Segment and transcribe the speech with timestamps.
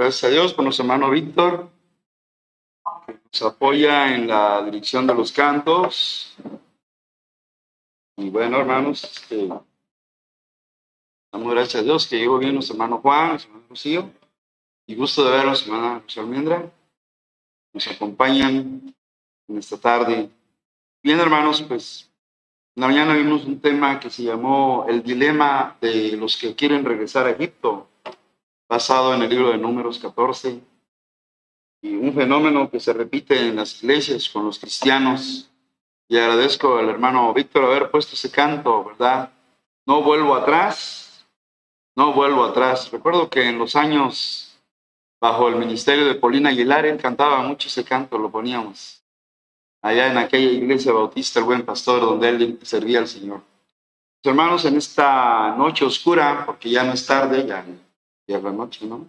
[0.00, 1.68] Gracias a Dios por nuestro hermano Víctor,
[3.06, 6.34] que nos apoya en la dirección de los cantos.
[8.16, 9.46] Y bueno, hermanos, este,
[11.30, 14.10] damos gracias a Dios que llegó bien nuestro hermano Juan, nuestro hermano Rocío.
[14.86, 16.72] Y gusto de verlos, hermana Almendra.
[17.74, 18.94] Nos acompañan
[19.48, 20.30] en esta tarde.
[21.02, 22.10] Bien, hermanos, pues
[22.74, 26.86] en la mañana vimos un tema que se llamó El dilema de los que quieren
[26.86, 27.89] regresar a Egipto
[28.70, 30.60] basado en el libro de Números 14,
[31.82, 35.50] y un fenómeno que se repite en las iglesias con los cristianos.
[36.08, 39.32] Y agradezco al hermano Víctor haber puesto ese canto, ¿verdad?
[39.86, 41.26] No vuelvo atrás,
[41.96, 42.92] no vuelvo atrás.
[42.92, 44.60] Recuerdo que en los años
[45.20, 49.02] bajo el ministerio de Polina Aguilar, él cantaba mucho ese canto, lo poníamos
[49.82, 53.42] allá en aquella iglesia bautista, el buen pastor, donde él servía al Señor.
[54.22, 57.64] hermanos, en esta noche oscura, porque ya no es tarde, ya
[58.38, 59.06] la noche, ¿no?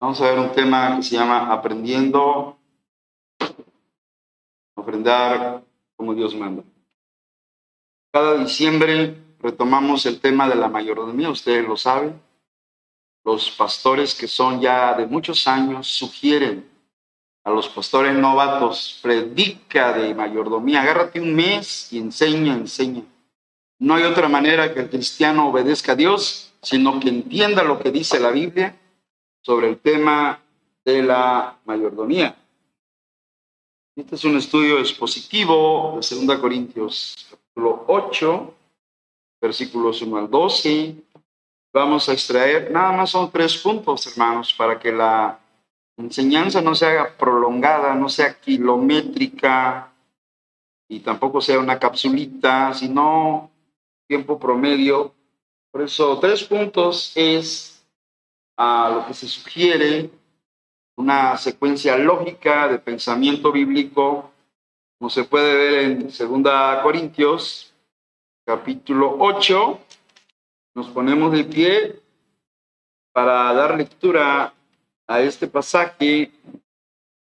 [0.00, 2.58] Vamos a ver un tema que se llama Aprendiendo
[3.40, 5.62] a ofrendar
[5.96, 6.62] como Dios manda.
[8.12, 12.20] Cada diciembre retomamos el tema de la mayordomía, ustedes lo saben.
[13.24, 16.68] Los pastores que son ya de muchos años sugieren
[17.42, 23.02] a los pastores novatos, predica de mayordomía, agárrate un mes y enseña, enseña.
[23.78, 27.90] No hay otra manera que el cristiano obedezca a Dios sino que entienda lo que
[27.90, 28.74] dice la Biblia
[29.42, 30.40] sobre el tema
[30.84, 32.36] de la mayordomía.
[33.94, 38.54] Este es un estudio expositivo de 2 Corintios capítulo 8,
[39.40, 40.96] versículos 1 al 12.
[41.72, 45.38] Vamos a extraer, nada más son tres puntos, hermanos, para que la
[45.96, 49.92] enseñanza no se haga prolongada, no sea kilométrica
[50.88, 53.50] y tampoco sea una capsulita, sino
[54.06, 55.14] tiempo promedio
[55.74, 57.84] por eso, tres puntos es
[58.56, 60.08] a lo que se sugiere
[60.96, 64.30] una secuencia lógica de pensamiento bíblico,
[64.96, 67.74] como se puede ver en 2 Corintios,
[68.46, 69.80] capítulo 8.
[70.76, 72.00] Nos ponemos de pie
[73.12, 74.54] para dar lectura
[75.08, 76.30] a este pasaje,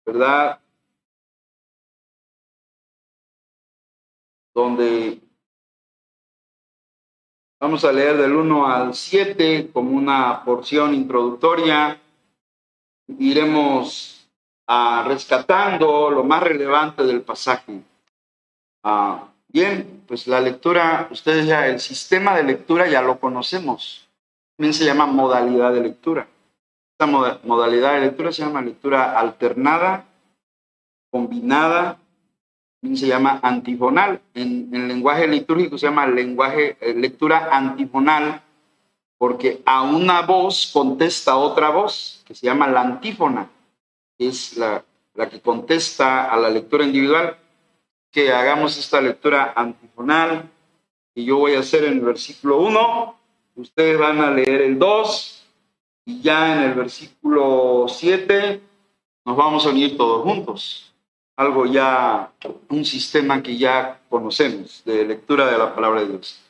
[0.05, 0.59] ¿verdad?
[4.53, 5.21] Donde
[7.64, 11.98] Vamos a leer del 1 al 7 como una porción introductoria.
[13.19, 14.28] Iremos
[14.66, 17.80] ah, rescatando lo más relevante del pasaje.
[18.82, 24.10] Ah, bien, pues la lectura, ustedes ya, el sistema de lectura ya lo conocemos.
[24.58, 26.28] También se llama modalidad de lectura.
[26.92, 30.04] Esta modalidad de lectura se llama lectura alternada,
[31.10, 31.96] combinada
[32.95, 34.21] se llama antifonal.
[34.34, 38.43] En, el lenguaje litúrgico se llama lenguaje, eh, lectura antifonal,
[39.19, 43.49] porque a una voz contesta otra voz, que se llama la antífona,
[44.19, 44.84] que es la,
[45.15, 47.39] la que contesta a la lectura individual.
[48.11, 50.49] Que hagamos esta lectura antifonal,
[51.15, 53.17] y yo voy a hacer en el versículo 1,
[53.56, 55.47] ustedes van a leer el 2,
[56.06, 58.61] y ya en el versículo 7
[59.25, 60.94] nos vamos a unir todos juntos
[61.37, 62.31] algo ya,
[62.69, 66.41] un sistema que ya conocemos de lectura de la palabra de Dios.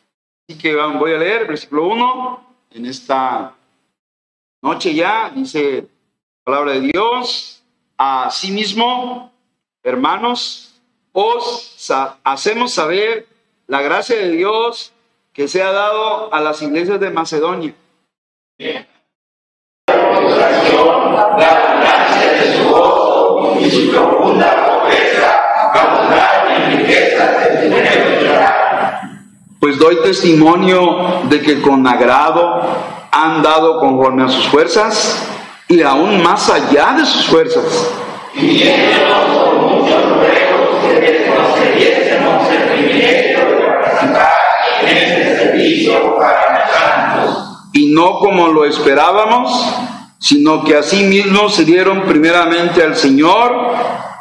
[0.47, 3.55] Así que voy a leer versículo 1 en esta
[4.62, 7.62] noche ya, dice la palabra de Dios,
[8.50, 9.33] mismo
[9.83, 10.81] hermanos,
[11.12, 11.91] os
[12.25, 13.27] hacemos saber
[13.67, 14.93] la gracia de Dios
[15.33, 17.75] que se ha dado a las iglesias de Macedonia.
[18.59, 18.87] La
[21.81, 22.65] gracia de su
[23.61, 24.53] y su profunda
[29.65, 32.61] pues doy testimonio de que con agrado
[33.11, 35.27] han dado conforme a sus fuerzas
[35.69, 37.91] y aún más allá de sus fuerzas.
[47.73, 49.50] Y no como lo esperábamos,
[50.19, 53.75] sino que así mismo se dieron primeramente al Señor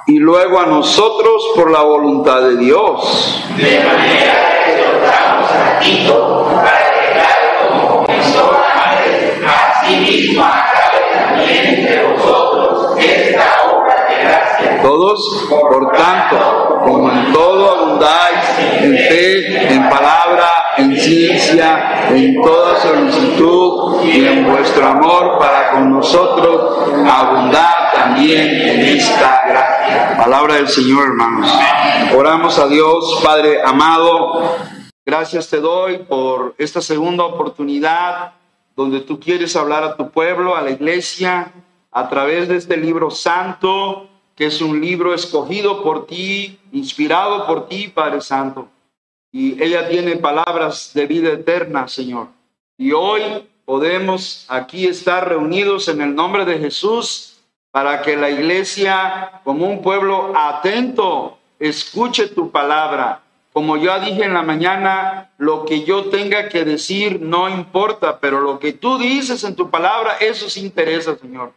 [0.05, 3.43] y luego a nosotros por la voluntad de Dios.
[3.57, 10.37] De manera que exhortamos a Tito para que como comenzó antes, a sí
[14.83, 22.79] Todos, por tanto, como en todo abundáis en fe, en palabra, en ciencia, en toda
[22.79, 29.33] solicitud y en vuestro amor para con nosotros, abundar también en esta
[30.17, 31.51] Palabra del Señor, hermanos.
[32.15, 34.55] Oramos a Dios, Padre amado.
[35.05, 38.33] Gracias te doy por esta segunda oportunidad
[38.75, 41.51] donde tú quieres hablar a tu pueblo, a la iglesia,
[41.91, 47.67] a través de este libro santo, que es un libro escogido por ti, inspirado por
[47.67, 48.67] ti, Padre Santo.
[49.31, 52.27] Y ella tiene palabras de vida eterna, Señor.
[52.77, 53.21] Y hoy
[53.65, 57.37] podemos aquí estar reunidos en el nombre de Jesús
[57.71, 63.21] para que la iglesia, como un pueblo atento, escuche tu palabra.
[63.51, 68.41] Como yo dije en la mañana, lo que yo tenga que decir no importa, pero
[68.41, 71.53] lo que tú dices en tu palabra, eso sí interesa, Señor.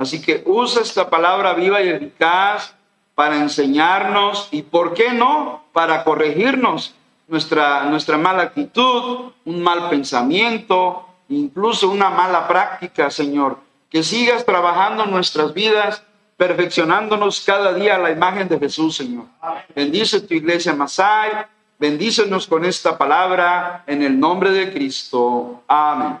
[0.00, 2.74] Así que usa esta palabra viva y eficaz
[3.14, 6.94] para enseñarnos y, ¿por qué no?, para corregirnos
[7.28, 13.58] nuestra, nuestra mala actitud, un mal pensamiento, incluso una mala práctica, Señor.
[13.90, 16.02] Que sigas trabajando en nuestras vidas,
[16.38, 19.26] perfeccionándonos cada día a la imagen de Jesús, Señor.
[19.74, 21.44] Bendice tu iglesia Masai,
[21.78, 25.62] bendícenos con esta palabra en el nombre de Cristo.
[25.68, 26.18] Amén.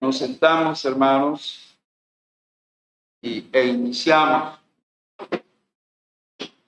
[0.00, 1.69] Nos sentamos, hermanos
[3.22, 4.58] y, e iniciamos.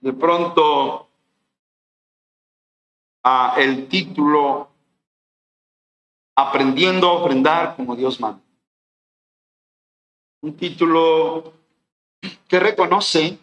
[0.01, 1.09] De pronto,
[3.25, 4.69] a el título
[6.35, 8.43] Aprendiendo a ofrendar como Dios manda.
[10.41, 11.53] Un título
[12.49, 13.39] que reconoce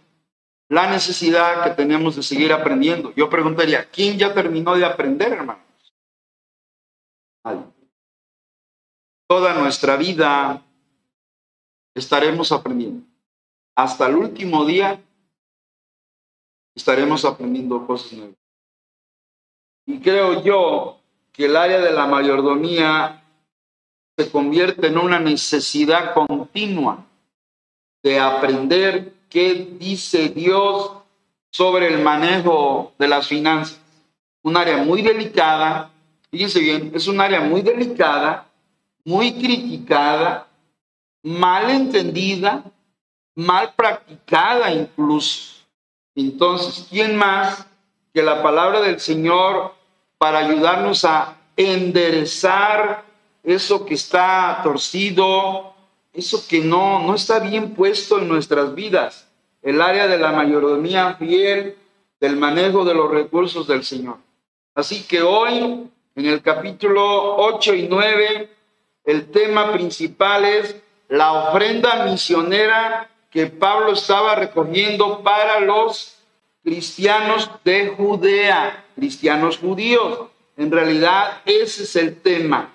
[0.70, 3.14] la necesidad que tenemos de seguir aprendiendo.
[3.14, 5.64] Yo preguntaría, ¿quién ya terminó de aprender, hermanos?
[9.28, 10.66] Toda nuestra vida
[11.96, 13.06] estaremos aprendiendo.
[13.76, 15.00] Hasta el último día
[16.76, 18.36] estaremos aprendiendo cosas nuevas.
[19.86, 21.00] Y creo yo
[21.32, 23.24] que el área de la mayordomía
[24.18, 27.06] se convierte en una necesidad continua
[28.04, 30.92] de aprender qué dice Dios
[31.50, 33.80] sobre el manejo de las finanzas.
[34.44, 35.90] Un área muy delicada,
[36.30, 38.46] fíjense bien, es un área muy delicada,
[39.06, 40.49] muy criticada,
[41.24, 42.64] mal entendida,
[43.36, 45.66] mal practicada incluso.
[46.16, 47.66] Entonces, ¿quién más
[48.14, 49.74] que la palabra del Señor
[50.18, 53.04] para ayudarnos a enderezar
[53.44, 55.74] eso que está torcido,
[56.14, 59.28] eso que no, no está bien puesto en nuestras vidas?
[59.62, 61.78] El área de la mayordomía fiel,
[62.20, 64.18] del manejo de los recursos del Señor.
[64.76, 68.50] Así que hoy, en el capítulo 8 y 9,
[69.06, 70.76] el tema principal es
[71.10, 76.16] la ofrenda misionera que Pablo estaba recogiendo para los
[76.64, 80.30] cristianos de Judea, cristianos judíos.
[80.56, 82.72] En realidad ese es el tema.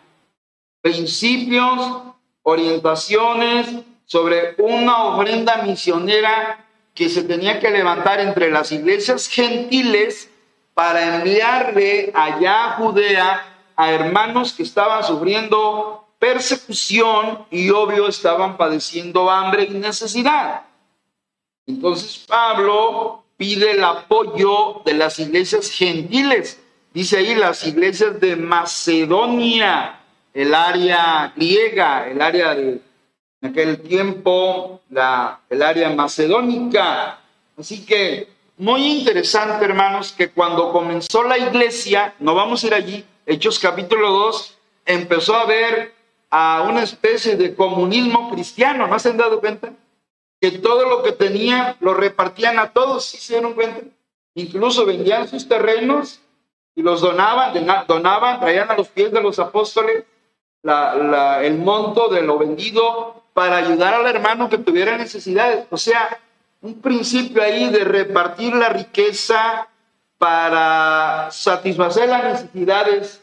[0.80, 2.02] Principios,
[2.42, 3.68] orientaciones
[4.04, 10.30] sobre una ofrenda misionera que se tenía que levantar entre las iglesias gentiles
[10.74, 13.46] para enviarle allá a Judea
[13.76, 20.62] a hermanos que estaban sufriendo persecución y obvio estaban padeciendo hambre y necesidad.
[21.66, 26.60] Entonces Pablo pide el apoyo de las iglesias gentiles.
[26.92, 30.00] Dice ahí las iglesias de Macedonia,
[30.32, 32.80] el área griega, el área de
[33.44, 37.20] en aquel tiempo, la, el área macedónica.
[37.58, 43.04] Así que muy interesante, hermanos, que cuando comenzó la iglesia, no vamos a ir allí,
[43.26, 45.93] Hechos capítulo 2, empezó a haber
[46.36, 49.70] a una especie de comunismo cristiano, ¿no se han dado cuenta?
[50.40, 53.82] Que todo lo que tenían lo repartían a todos, ¿sí se dieron cuenta?
[54.34, 56.18] Incluso vendían sus terrenos
[56.74, 57.54] y los donaban,
[57.86, 60.02] donaban, traían a los pies de los apóstoles
[60.64, 65.66] el monto de lo vendido para ayudar al hermano que tuviera necesidades.
[65.70, 66.18] O sea,
[66.62, 69.68] un principio ahí de repartir la riqueza
[70.18, 73.20] para satisfacer las necesidades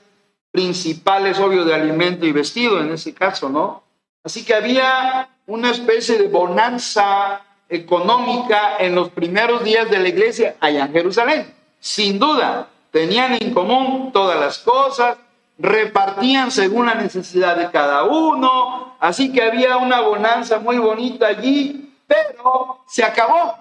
[0.51, 3.83] principales, obvio, de alimento y vestido en ese caso, ¿no?
[4.23, 10.55] Así que había una especie de bonanza económica en los primeros días de la iglesia
[10.59, 11.53] allá en Jerusalén.
[11.79, 15.17] Sin duda, tenían en común todas las cosas,
[15.57, 21.93] repartían según la necesidad de cada uno, así que había una bonanza muy bonita allí,
[22.05, 23.55] pero se acabó.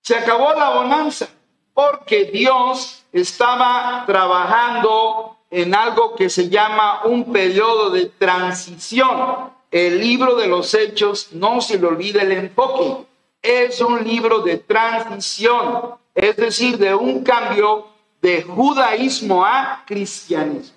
[0.00, 1.28] Se acabó la bonanza
[1.74, 9.50] porque Dios estaba trabajando en algo que se llama un periodo de transición.
[9.70, 13.06] El libro de los hechos, no se le olvide el enfoque,
[13.42, 17.86] es un libro de transición, es decir, de un cambio
[18.20, 20.76] de judaísmo a cristianismo.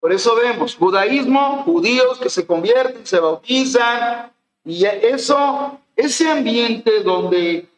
[0.00, 4.32] Por eso vemos judaísmo, judíos que se convierten, se bautizan,
[4.64, 7.68] y eso, ese ambiente donde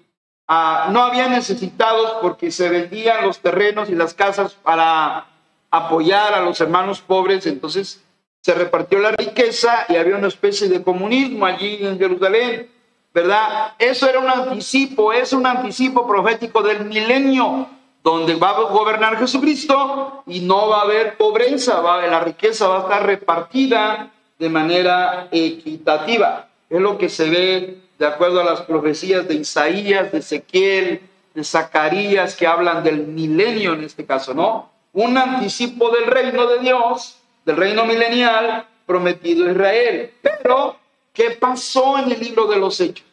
[0.49, 5.30] ah, no había necesitados porque se vendían los terrenos y las casas para
[5.71, 8.03] apoyar a los hermanos pobres, entonces
[8.41, 12.71] se repartió la riqueza y había una especie de comunismo allí en Jerusalén,
[13.13, 13.75] ¿verdad?
[13.79, 17.69] Eso era un anticipo, es un anticipo profético del milenio,
[18.03, 22.79] donde va a gobernar Jesucristo y no va a haber pobreza, va, la riqueza va
[22.79, 26.49] a estar repartida de manera equitativa.
[26.71, 31.03] Es lo que se ve de acuerdo a las profecías de Isaías, de Ezequiel,
[31.35, 34.71] de Zacarías, que hablan del milenio en este caso, ¿no?
[34.93, 40.15] Un anticipo del reino de Dios, del reino milenial prometido a Israel.
[40.21, 40.77] Pero,
[41.13, 43.07] ¿qué pasó en el libro de los Hechos?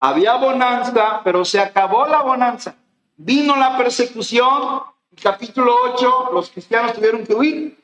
[0.00, 2.74] Había bonanza, pero se acabó la bonanza.
[3.16, 4.82] Vino la persecución,
[5.22, 7.78] capítulo 8, los cristianos tuvieron que huir.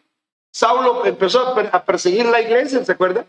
[0.50, 3.24] Saulo empezó a perseguir la iglesia, ¿se acuerda?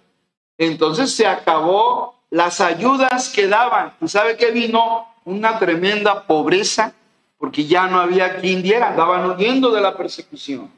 [0.57, 3.93] Entonces se acabó las ayudas que daban.
[4.01, 5.07] ¿Y sabe que vino?
[5.23, 6.93] Una tremenda pobreza,
[7.41, 10.71] porque ya no había quien diera, andaban huyendo de la persecución.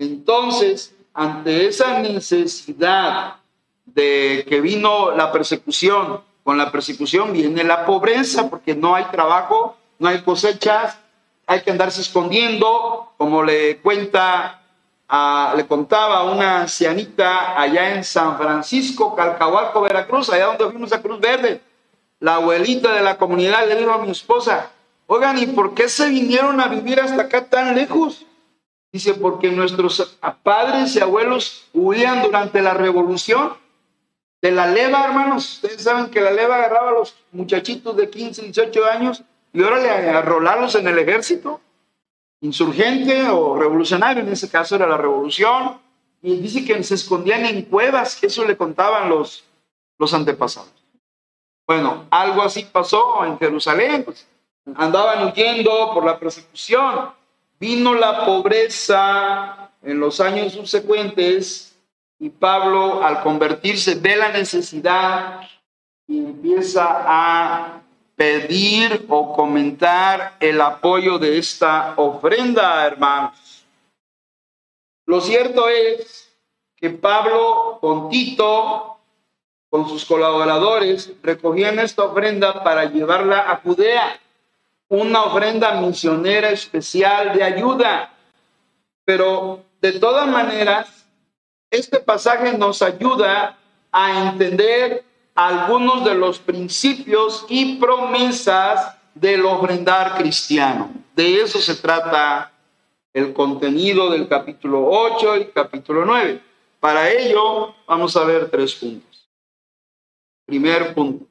[0.00, 3.36] Entonces, ante esa necesidad
[3.84, 9.76] de que vino la persecución, con la persecución viene la pobreza, porque no hay trabajo,
[10.00, 10.98] no hay cosechas,
[11.46, 14.58] hay que andarse escondiendo, como le cuenta
[15.54, 21.20] le contaba una ancianita allá en San Francisco, Calcahualco, Veracruz, allá donde fuimos a Cruz
[21.20, 21.60] Verde,
[22.18, 24.70] la abuelita de la comunidad le dijo a mi esposa,
[25.12, 28.24] oigan, ¿y por qué se vinieron a vivir hasta acá tan lejos?
[28.90, 33.54] Dice, porque nuestros padres y abuelos huían durante la revolución
[34.40, 35.56] de la leva, hermanos.
[35.56, 39.80] Ustedes saben que la leva agarraba a los muchachitos de 15, 18 años y ahora
[39.80, 41.60] le arrolarlos en el ejército
[42.40, 45.78] insurgente o revolucionario, en ese caso era la revolución,
[46.22, 49.44] y dice que se escondían en cuevas, que eso le contaban los,
[49.98, 50.72] los antepasados.
[51.66, 54.26] Bueno, algo así pasó en Jerusalén, pues,
[54.74, 57.10] andaban huyendo por la persecución,
[57.58, 61.76] vino la pobreza en los años subsecuentes
[62.18, 65.40] y Pablo al convertirse ve la necesidad
[66.18, 67.82] empieza a
[68.16, 73.64] pedir o comentar el apoyo de esta ofrenda, hermanos.
[75.06, 76.30] Lo cierto es
[76.76, 78.98] que Pablo con Tito,
[79.70, 84.20] con sus colaboradores, recogían esta ofrenda para llevarla a Judea,
[84.92, 88.12] una ofrenda misionera especial de ayuda.
[89.06, 91.06] Pero de todas maneras,
[91.70, 93.56] este pasaje nos ayuda
[93.90, 95.02] a entender
[95.34, 100.90] algunos de los principios y promesas del ofrendar cristiano.
[101.16, 102.52] De eso se trata
[103.14, 106.38] el contenido del capítulo 8 y capítulo 9.
[106.80, 109.26] Para ello vamos a ver tres puntos.
[110.44, 111.24] Primer punto,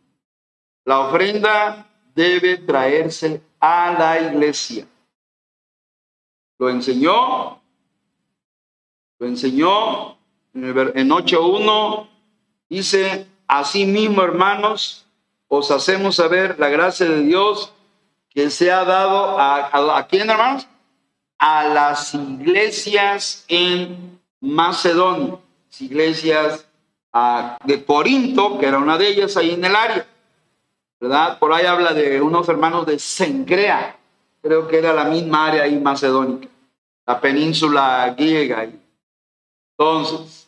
[0.84, 4.88] la ofrenda debe traerse a la iglesia.
[6.58, 7.62] Lo enseñó,
[9.20, 10.18] lo enseñó
[10.54, 12.08] en 8.1,
[12.70, 15.06] dice, Asimismo, hermanos,
[15.50, 17.74] os hacemos saber la gracia de Dios
[18.30, 20.68] que se ha dado a, a, quién, hermanos?
[21.38, 25.38] A las iglesias en Macedonia,
[25.82, 26.66] iglesias
[27.12, 30.08] ah, de Corinto, que era una de ellas ahí en el área,
[31.02, 31.40] ¿verdad?
[31.40, 33.98] Por ahí habla de unos hermanos de Sencrea,
[34.42, 36.48] creo que era la misma área ahí macedónica,
[37.08, 38.68] la península griega.
[39.78, 40.48] Entonces,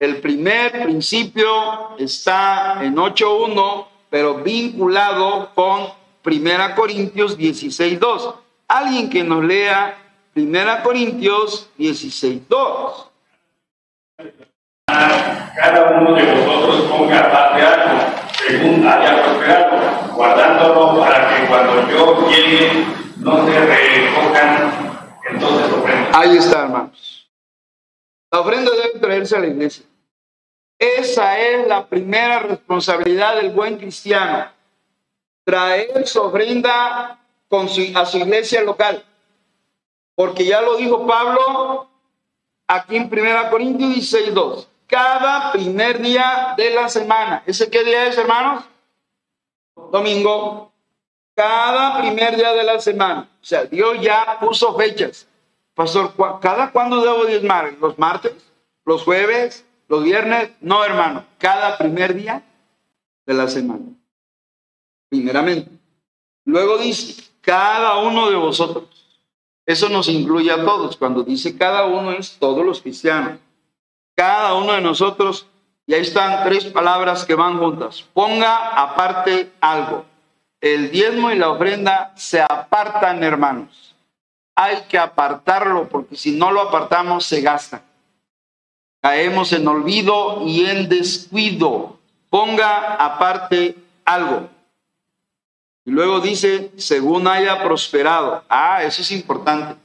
[0.00, 5.88] el primer principio está en 8.1, pero vinculado con
[6.24, 8.34] 1 Corintios 16.2.
[8.66, 9.96] Alguien que nos lea
[10.34, 13.06] 1 Corintios 16.2.
[14.86, 18.07] Cada uno de vosotros ponga parte algo,
[20.14, 22.28] guardándolo para que cuando yo
[23.18, 23.58] no se
[25.30, 25.68] entonces.
[26.14, 27.28] Ahí está, hermanos.
[28.30, 29.84] La ofrenda debe traerse a la iglesia.
[30.78, 34.50] Esa es la primera responsabilidad del buen cristiano,
[35.44, 37.18] traer su ofrenda
[37.94, 39.04] a su iglesia local.
[40.14, 41.88] Porque ya lo dijo Pablo
[42.68, 44.67] aquí en 1 Corintios 16, 2.
[44.88, 47.42] Cada primer día de la semana.
[47.46, 48.64] ¿Ese qué día es, hermanos?
[49.92, 50.72] Domingo.
[51.34, 53.28] Cada primer día de la semana.
[53.40, 55.28] O sea, Dios ya puso fechas.
[55.74, 57.74] Pastor, ¿cada cuándo debo diezmar?
[57.80, 58.32] ¿Los martes?
[58.84, 59.64] ¿Los jueves?
[59.88, 62.42] Los viernes, no, hermano, cada primer día
[63.26, 63.84] de la semana.
[65.08, 65.70] Primeramente.
[66.44, 68.84] Luego dice, cada uno de vosotros.
[69.66, 70.96] Eso nos incluye a todos.
[70.96, 73.38] Cuando dice cada uno es todos los cristianos.
[74.18, 75.46] Cada uno de nosotros,
[75.86, 78.04] y ahí están tres palabras que van juntas.
[78.12, 80.06] Ponga aparte algo.
[80.60, 83.94] El diezmo y la ofrenda se apartan, hermanos.
[84.56, 87.84] Hay que apartarlo porque si no lo apartamos se gasta.
[89.00, 91.96] Caemos en olvido y en descuido.
[92.28, 94.48] Ponga aparte algo.
[95.84, 98.42] Y luego dice, según haya prosperado.
[98.48, 99.76] Ah, eso es importante.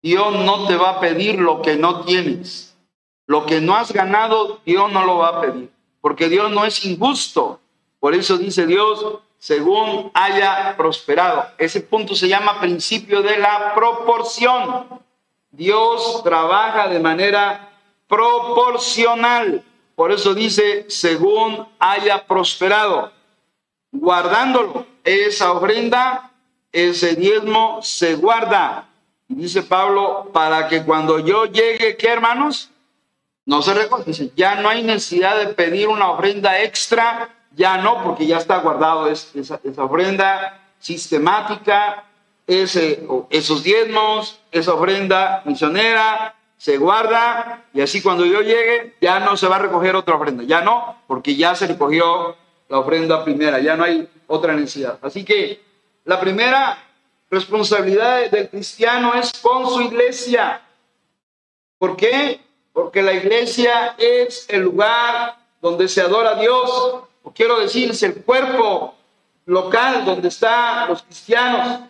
[0.00, 2.73] Dios no te va a pedir lo que no tienes.
[3.26, 5.70] Lo que no has ganado, Dios no lo va a pedir.
[6.00, 7.60] Porque Dios no es injusto.
[8.00, 11.46] Por eso dice Dios, según haya prosperado.
[11.58, 14.86] Ese punto se llama principio de la proporción.
[15.50, 17.70] Dios trabaja de manera
[18.08, 19.62] proporcional.
[19.94, 23.12] Por eso dice, según haya prosperado
[23.94, 24.86] guardándolo.
[25.04, 26.30] Esa ofrenda,
[26.72, 28.88] ese diezmo se guarda.
[29.28, 32.70] Y dice Pablo, para que cuando yo llegue, ¿qué hermanos?
[33.46, 34.04] No se recoge.
[34.06, 38.58] Dice, ya no hay necesidad de pedir una ofrenda extra, ya no, porque ya está
[38.58, 42.04] guardado esa, esa ofrenda sistemática,
[42.46, 49.36] ese, esos diezmos, esa ofrenda misionera, se guarda y así cuando yo llegue ya no
[49.36, 52.36] se va a recoger otra ofrenda, ya no, porque ya se recogió
[52.68, 54.98] la ofrenda primera, ya no hay otra necesidad.
[55.02, 55.62] Así que
[56.04, 56.78] la primera
[57.30, 60.62] responsabilidad del cristiano es con su iglesia.
[61.78, 62.40] ¿Por qué?
[62.74, 66.70] Porque la iglesia es el lugar donde se adora a Dios,
[67.22, 68.94] o quiero decir, es el cuerpo
[69.46, 71.80] local donde están los cristianos.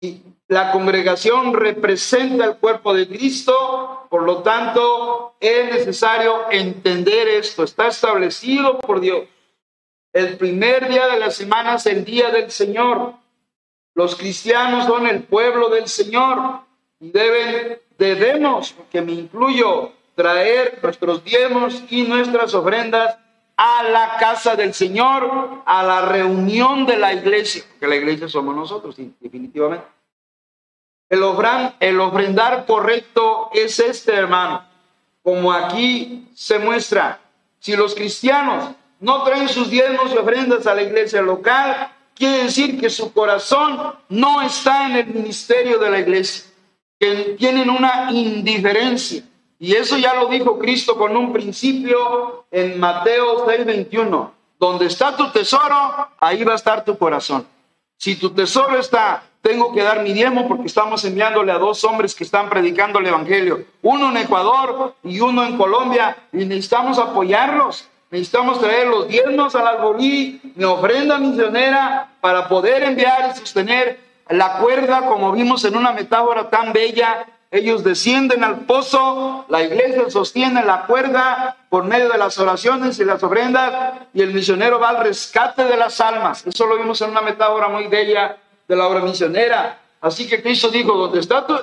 [0.00, 7.64] Y la congregación representa el cuerpo de Cristo, por lo tanto es necesario entender esto,
[7.64, 9.24] está establecido por Dios.
[10.12, 13.14] El primer día de la semana es el día del Señor.
[13.94, 16.60] Los cristianos son el pueblo del Señor
[17.00, 23.18] y deben, debemos, que me incluyo, traer nuestros diezmos y nuestras ofrendas
[23.56, 28.56] a la casa del Señor, a la reunión de la iglesia, que la iglesia somos
[28.56, 29.84] nosotros, definitivamente.
[31.10, 31.22] El,
[31.80, 34.64] el ofrendar correcto es este, hermano,
[35.22, 37.20] como aquí se muestra.
[37.58, 42.80] Si los cristianos no traen sus diezmos y ofrendas a la iglesia local, quiere decir
[42.80, 46.49] que su corazón no está en el ministerio de la iglesia,
[47.00, 49.22] que tienen una indiferencia.
[49.58, 54.32] Y eso ya lo dijo Cristo con un principio en Mateo 6:21.
[54.58, 57.46] Donde está tu tesoro, ahí va a estar tu corazón.
[57.96, 62.14] Si tu tesoro está, tengo que dar mi diezmo porque estamos enviándole a dos hombres
[62.14, 67.88] que están predicando el Evangelio, uno en Ecuador y uno en Colombia, y necesitamos apoyarlos.
[68.10, 74.58] Necesitamos traer los diezmos al albolí, mi ofrenda misionera, para poder enviar y sostener la
[74.58, 77.26] cuerda, como vimos en una metáfora tan bella.
[77.50, 83.04] Ellos descienden al pozo, la iglesia sostiene la cuerda por medio de las oraciones y
[83.04, 86.46] las ofrendas, y el misionero va al rescate de las almas.
[86.46, 88.36] Eso lo vimos en una metáfora muy bella
[88.68, 89.78] de la obra misionera.
[90.00, 91.56] Así que Cristo dijo, donde está tu,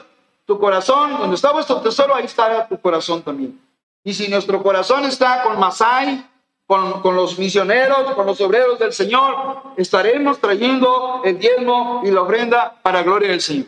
[0.45, 3.57] tu corazón, donde está vuestro tesoro, ahí estará tu corazón también.
[4.03, 6.25] Y si nuestro corazón está con Masai,
[6.67, 12.75] con, los misioneros, con los obreros del Señor, estaremos trayendo el diezmo y la ofrenda
[12.83, 13.67] para gloria del Señor.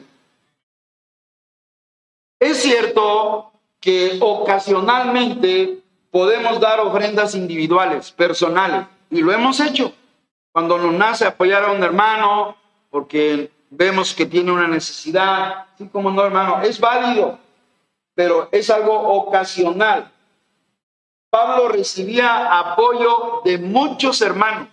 [2.40, 5.80] Es cierto que ocasionalmente
[6.12, 9.94] podemos dar ofrendas individuales, personales, y lo hemos hecho.
[10.52, 12.58] Cuando nos nace apoyar a un hermano,
[12.90, 17.38] porque vemos que tiene una necesidad, así como no, hermano, es válido,
[18.14, 20.12] pero es algo ocasional.
[21.30, 24.68] Pablo recibía apoyo de muchos hermanos.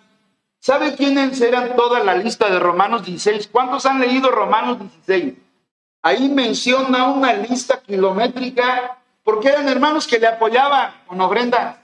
[0.59, 3.49] ¿Sabe quiénes eran toda la lista de Romanos 16?
[3.53, 5.35] ¿Cuántos han leído Romanos 16?
[6.03, 11.83] Ahí menciona una lista kilométrica porque eran hermanos que le apoyaban con ofrenda.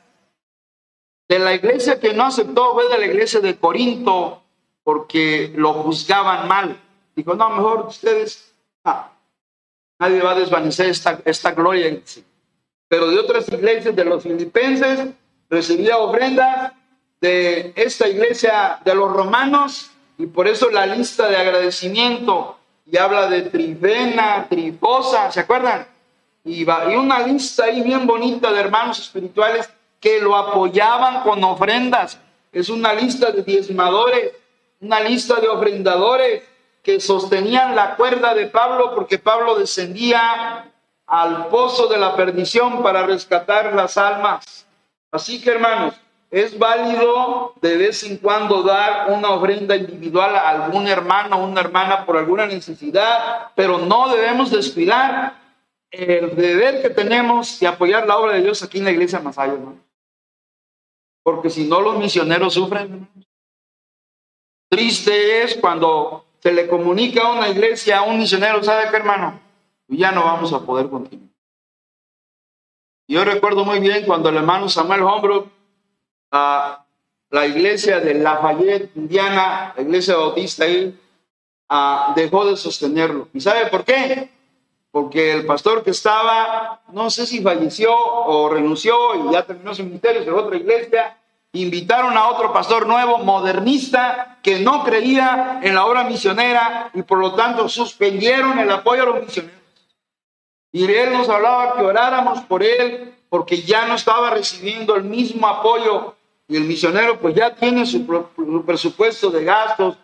[1.28, 4.42] De la iglesia que no aceptó fue de la iglesia de Corinto
[4.82, 6.80] porque lo juzgaban mal.
[7.14, 8.54] Dijo, no, mejor ustedes,
[8.84, 9.10] ah,
[9.98, 11.88] nadie va a desvanecer esta, esta gloria
[12.92, 15.08] pero de otras iglesias de los filipenses
[15.48, 16.72] recibía ofrendas
[17.22, 23.30] de esta iglesia de los romanos y por eso la lista de agradecimiento y habla
[23.30, 25.86] de trivena, trifosa, ¿se acuerdan?
[26.44, 32.18] Y, y una lista ahí bien bonita de hermanos espirituales que lo apoyaban con ofrendas.
[32.52, 34.32] Es una lista de diezmadores,
[34.82, 36.42] una lista de ofrendadores
[36.82, 40.68] que sostenían la cuerda de Pablo porque Pablo descendía
[41.12, 44.66] al pozo de la perdición para rescatar las almas.
[45.10, 45.94] Así que hermanos,
[46.30, 51.60] es válido de vez en cuando dar una ofrenda individual a algún hermano o una
[51.60, 55.34] hermana por alguna necesidad, pero no debemos descuidar
[55.90, 59.52] el deber que tenemos de apoyar la obra de Dios aquí en la iglesia Masayo,
[59.52, 59.80] hermano.
[61.22, 63.06] Porque si no, los misioneros sufren.
[64.70, 69.51] Triste es cuando se le comunica a una iglesia, a un misionero, ¿sabe qué, hermano?
[69.98, 71.28] Ya no vamos a poder continuar.
[73.08, 75.50] Yo recuerdo muy bien cuando el hermano Samuel Hombro,
[76.30, 76.84] a
[77.30, 80.98] la iglesia de Lafayette, Indiana, la iglesia bautista ahí,
[81.68, 83.28] ah, dejó de sostenerlo.
[83.34, 84.30] ¿Y sabe por qué?
[84.90, 89.84] Porque el pastor que estaba, no sé si falleció o renunció y ya terminó su
[89.84, 91.18] ministerio en otra iglesia,
[91.52, 97.18] invitaron a otro pastor nuevo, modernista, que no creía en la obra misionera y por
[97.18, 99.61] lo tanto suspendieron el apoyo a los misioneros.
[100.72, 105.46] Y él nos hablaba que oráramos por él porque ya no estaba recibiendo el mismo
[105.46, 106.14] apoyo.
[106.48, 108.06] Y el misionero pues ya tiene su,
[108.66, 109.96] presupuesto de gastos,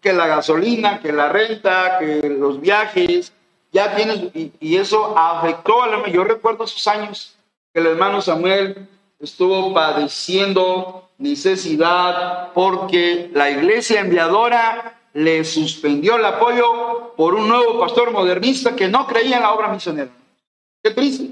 [0.00, 3.32] que la gasolina, que la renta, que los viajes,
[3.72, 7.36] ya tiene, y, eso afectó a yo recuerdo esos años
[7.72, 17.14] que el hermano Samuel estuvo padeciendo necesidad porque la iglesia enviadora le suspendió el apoyo
[17.16, 20.10] por un nuevo pastor modernista que no creía en la obra misionera.
[20.82, 21.30] Qué triste.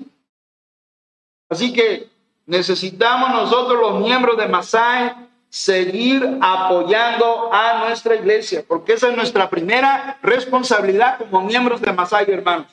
[1.51, 2.09] Así que
[2.47, 5.15] necesitamos nosotros los miembros de Masai
[5.51, 12.25] seguir apoyando a nuestra iglesia, porque esa es nuestra primera responsabilidad como miembros de Masai,
[12.31, 12.69] hermanos.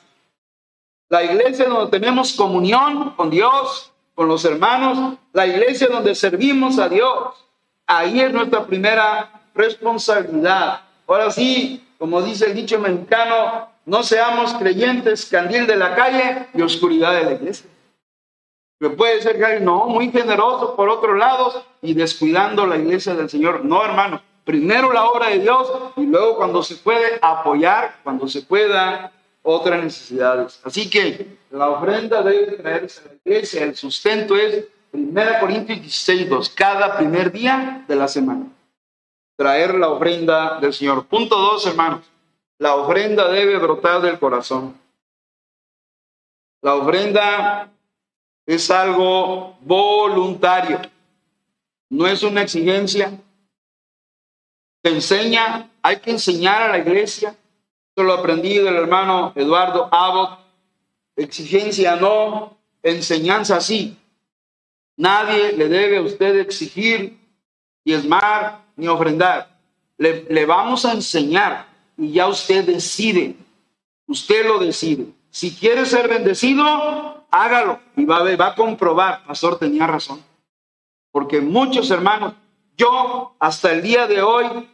[1.10, 6.88] La iglesia donde tenemos comunión con Dios, con los hermanos, la iglesia donde servimos a
[6.88, 7.34] Dios.
[7.86, 10.80] Ahí es nuestra primera responsabilidad.
[11.06, 16.62] Ahora sí, como dice el dicho mexicano, no seamos creyentes candil de la calle y
[16.62, 17.70] oscuridad de la iglesia.
[18.80, 23.30] Que puede ser que no, muy generoso por otros lados y descuidando la iglesia del
[23.30, 23.64] Señor.
[23.64, 28.42] No, hermano, primero la obra de Dios y luego cuando se puede apoyar, cuando se
[28.42, 29.12] pueda
[29.42, 30.60] otras necesidades.
[30.64, 33.64] Así que la ofrenda debe traerse a la iglesia.
[33.64, 38.46] El sustento es 1 Corintios 16, 2, cada primer día de la semana.
[39.42, 41.06] Traer la ofrenda del Señor.
[41.06, 42.04] Punto 2, hermanos.
[42.58, 44.80] La ofrenda debe brotar del corazón.
[46.60, 47.68] La ofrenda
[48.46, 50.80] es algo voluntario.
[51.90, 53.18] No es una exigencia.
[54.84, 57.36] Se enseña, hay que enseñar a la iglesia
[57.92, 60.38] esto lo aprendí del hermano Eduardo Abbott.
[61.14, 63.98] Exigencia no, enseñanza sí.
[64.96, 67.18] Nadie le debe a usted exigir,
[67.84, 69.58] diezmar ni ofrendar.
[69.98, 73.36] Le, vamos a enseñar y ya usted decide.
[74.06, 75.06] Usted lo decide.
[75.30, 79.24] Si quiere ser bendecido, hágalo y va a, va a comprobar.
[79.24, 80.22] Pastor tenía razón.
[81.10, 82.34] Porque muchos hermanos,
[82.76, 84.68] yo hasta el día de hoy,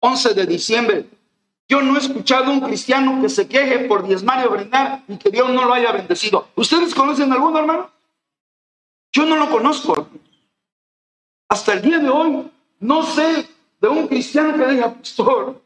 [0.00, 1.06] 11 de diciembre,
[1.68, 5.16] yo no he escuchado a un cristiano que se queje por diezmar y ofrendar y
[5.16, 6.48] que Dios no lo haya bendecido.
[6.56, 7.90] ¿Ustedes conocen alguno, hermano?
[9.12, 10.08] Yo no lo conozco.
[11.48, 12.50] Hasta el día de hoy
[12.80, 13.48] no sé
[13.80, 15.62] de un cristiano que diga, pastor,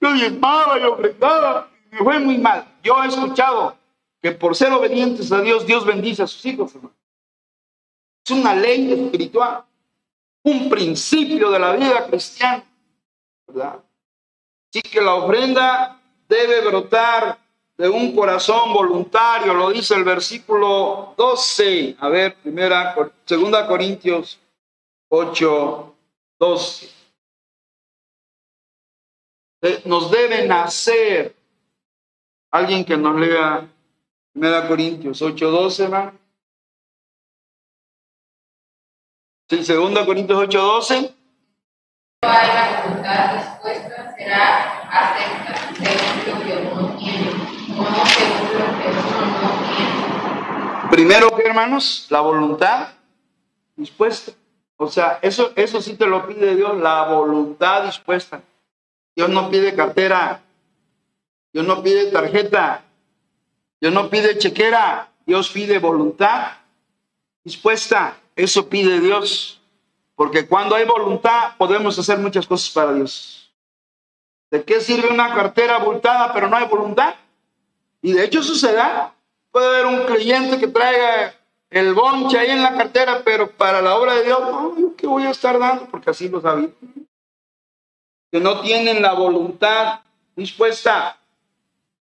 [0.00, 2.66] yo diezmaba y ofrendaba y me fue muy mal.
[2.82, 3.76] Yo he escuchado
[4.20, 6.72] que por ser obedientes a Dios, Dios bendice a sus hijos.
[8.24, 9.64] Es una ley espiritual,
[10.42, 12.64] un principio de la vida cristiana,
[13.46, 13.80] ¿verdad?
[14.68, 17.38] Así que la ofrenda debe brotar
[17.76, 21.96] de un corazón voluntario, lo dice el versículo 12.
[21.98, 24.38] A ver, primera, segunda Corintios
[25.08, 25.94] 8,
[26.40, 26.90] 12.
[29.62, 31.36] Eh, nos debe nacer
[32.50, 33.68] alguien que nos lea
[34.32, 36.14] primera Corintios 8, 12, ¿verdad?
[39.48, 41.20] Sí, segunda Corintios 8, 12
[42.22, 43.42] hay la voluntad
[44.16, 47.30] será acepta según lo tiene,
[50.82, 50.90] que.
[50.90, 52.06] Primero, ¿qué hermanos?
[52.10, 52.88] La voluntad
[53.76, 54.32] dispuesta.
[54.82, 58.40] O sea, eso, eso sí te lo pide Dios, la voluntad dispuesta.
[59.14, 60.40] Dios no pide cartera,
[61.52, 62.82] Dios no pide tarjeta,
[63.78, 66.52] Dios no pide chequera, Dios pide voluntad
[67.44, 68.16] dispuesta.
[68.34, 69.60] Eso pide Dios.
[70.14, 73.52] Porque cuando hay voluntad podemos hacer muchas cosas para Dios.
[74.50, 77.16] ¿De qué sirve una cartera abultada pero no hay voluntad?
[78.00, 78.80] Y de hecho sucede.
[79.50, 81.34] Puede haber un creyente que traiga
[81.70, 85.22] el bonche ahí en la cartera, pero para la obra de Dios, no, ¿qué voy
[85.22, 85.86] a estar dando?
[85.86, 86.68] Porque así lo sabía.
[88.32, 90.00] Que no tienen la voluntad
[90.34, 91.16] dispuesta.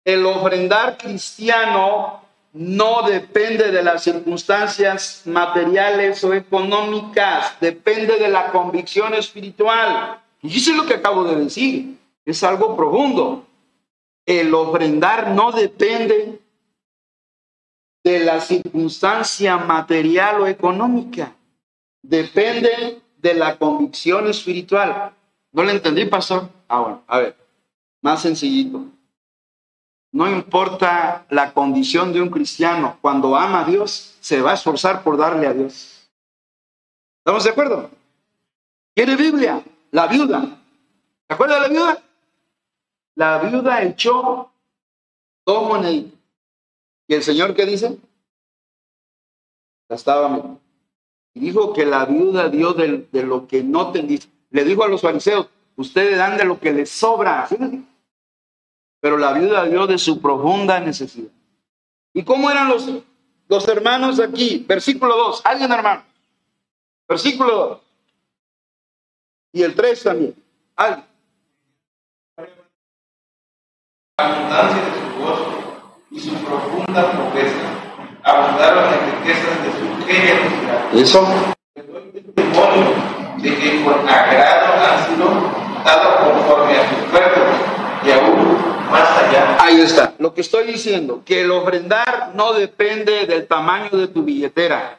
[0.05, 9.15] El ofrendar cristiano no depende de las circunstancias materiales o económicas, depende de la convicción
[9.15, 10.23] espiritual.
[10.43, 13.45] Y eso es lo que acabo de decir, es algo profundo.
[14.25, 16.36] El ofrendar no depende
[18.07, 21.35] de la circunstancia material o económica,
[22.01, 25.13] depende de la convicción espiritual.
[25.51, 26.49] ¿No le entendí, pastor?
[26.69, 27.37] Ah, bueno, a ver,
[28.01, 28.85] más sencillito.
[30.13, 35.03] No importa la condición de un cristiano, cuando ama a Dios, se va a esforzar
[35.03, 36.09] por darle a Dios.
[37.19, 37.91] ¿Estamos de acuerdo?
[38.95, 39.65] ¿Quiere Biblia?
[39.91, 40.43] La viuda.
[41.27, 42.03] ¿Se acuerda de la viuda?
[43.17, 44.49] La viuda echó
[45.45, 46.16] dos moneditas.
[47.09, 47.99] ¿Y el Señor qué dice?
[49.89, 50.61] Mirando.
[51.35, 54.19] Y dijo que la viuda dio de, de lo que no tenía.
[54.51, 57.49] Le dijo a los fariseos, ustedes dan de lo que les sobra.
[59.01, 61.31] Pero la viuda dio de su profunda necesidad.
[62.15, 62.91] ¿Y cómo eran los,
[63.49, 64.65] los hermanos aquí?
[64.67, 65.43] Versículo 2.
[65.45, 66.03] ¿Alguien hermano?
[67.07, 67.81] Versículo 2.
[69.53, 70.35] Y el 3 también.
[70.75, 71.05] ¿Alguien?
[76.17, 77.67] Y su profunda pobreza
[78.25, 80.95] abundaron en riquezas de su generosidad.
[80.95, 81.29] Eso.
[81.77, 82.95] doy testimonio
[83.37, 85.29] de que con agrado han sido
[85.85, 87.41] dados conforme a su cuerpo
[88.03, 88.57] y aún
[88.91, 89.59] más allá.
[89.61, 90.15] Ahí está.
[90.19, 94.99] Lo que estoy diciendo, que el ofrendar no depende del tamaño de tu billetera,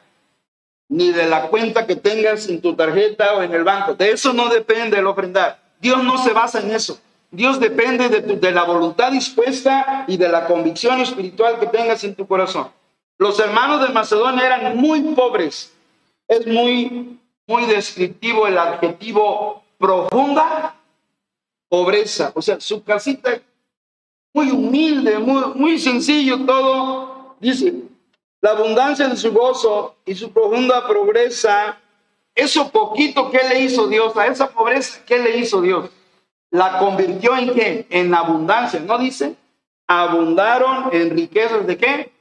[0.88, 3.95] ni de la cuenta que tengas en tu tarjeta o en el banco.
[3.95, 5.60] De eso no depende el ofrendar.
[5.82, 6.99] Dios no se basa en eso.
[7.32, 12.26] Dios depende de, la voluntad dispuesta y de la convicción espiritual que tengas en tu
[12.26, 12.70] corazón.
[13.18, 15.74] Los hermanos de Macedonia eran muy pobres.
[16.28, 20.76] Es muy, muy descriptivo el adjetivo profunda
[21.68, 22.32] pobreza.
[22.34, 23.42] O sea, su casita
[24.34, 27.36] muy humilde, muy, muy sencillo todo.
[27.40, 27.74] Dice,
[28.40, 31.78] la abundancia de su gozo y su profunda pobreza,
[32.34, 35.90] eso poquito que le hizo Dios, a esa pobreza, ¿qué le hizo Dios?
[36.58, 37.86] La convirtió en qué?
[37.91, 39.36] En abundancia, ¿no dice?
[39.86, 42.12] Abundaron en riquezas de qué?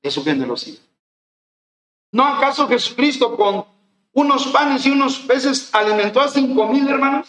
[0.00, 0.80] De su generosidad.
[2.12, 3.64] ¿No acaso Jesucristo con
[4.12, 7.28] unos panes y unos peces alimentó a cinco mil hermanos?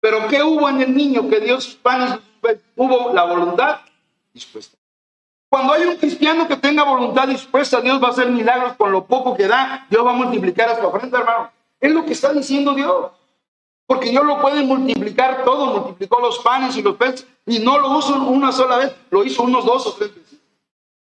[0.00, 2.18] Pero ¿qué hubo en el niño que dio sus panes?
[2.76, 3.80] Hubo la voluntad
[4.34, 4.76] dispuesta.
[5.48, 9.06] Cuando hay un cristiano que tenga voluntad dispuesta, Dios va a hacer milagros con lo
[9.06, 9.86] poco que da.
[9.88, 11.50] Dios va a multiplicar a su ofrenda, hermano.
[11.80, 13.15] Es lo que está diciendo Dios.
[13.86, 15.66] Porque Dios lo puede multiplicar todo.
[15.66, 17.26] Multiplicó los panes y los peces.
[17.46, 18.94] Y no lo hizo una sola vez.
[19.10, 20.38] Lo hizo unos dos o tres veces.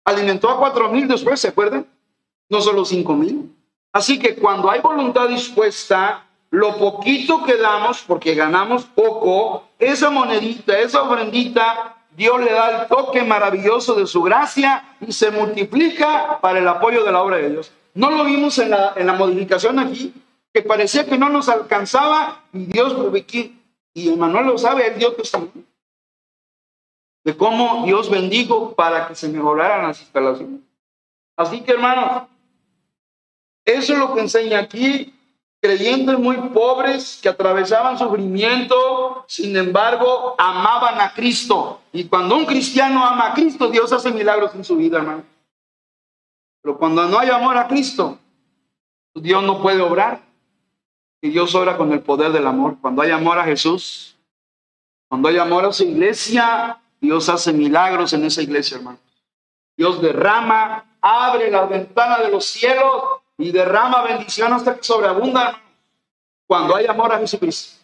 [0.05, 1.87] Alimentó a cuatro mil después, ¿se acuerdan?
[2.49, 3.55] No solo cinco mil.
[3.93, 10.79] Así que cuando hay voluntad dispuesta, lo poquito que damos, porque ganamos poco, esa monedita,
[10.79, 16.59] esa ofrendita, Dios le da el toque maravilloso de su gracia y se multiplica para
[16.59, 17.73] el apoyo de la obra de Dios.
[17.95, 20.13] No lo vimos en la, en la modificación aquí,
[20.53, 22.95] que parecía que no nos alcanzaba y Dios,
[23.95, 25.65] y Emanuel lo sabe, él dio testimonio
[27.25, 30.61] de cómo Dios bendijo para que se mejoraran las instalaciones.
[31.37, 32.25] Así que hermanos,
[33.65, 35.15] eso es lo que enseña aquí,
[35.61, 41.81] creyentes muy pobres que atravesaban sufrimiento, sin embargo, amaban a Cristo.
[41.93, 45.23] Y cuando un cristiano ama a Cristo, Dios hace milagros en su vida, hermano.
[46.61, 48.19] Pero cuando no hay amor a Cristo,
[49.15, 50.21] Dios no puede obrar.
[51.25, 52.77] Y Dios obra con el poder del amor.
[52.81, 54.17] Cuando hay amor a Jesús,
[55.09, 58.99] cuando hay amor a su iglesia, Dios hace milagros en esa iglesia, hermano.
[59.77, 63.05] Dios derrama, abre las ventanas de los cielos
[63.39, 64.83] y derrama bendición hasta que
[66.47, 67.79] cuando hay amor a Jesucristo.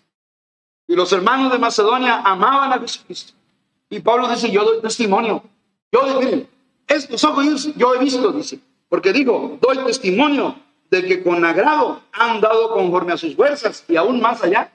[0.89, 3.35] Y los hermanos de Macedonia amaban a Jesucristo.
[3.89, 5.45] Y Pablo dice, yo doy testimonio.
[5.93, 6.49] Yo, miren,
[6.89, 10.57] estos ojos yo he visto, dice, porque digo, doy testimonio
[10.91, 14.71] de que con agrado han dado conforme a sus fuerzas y aún más allá.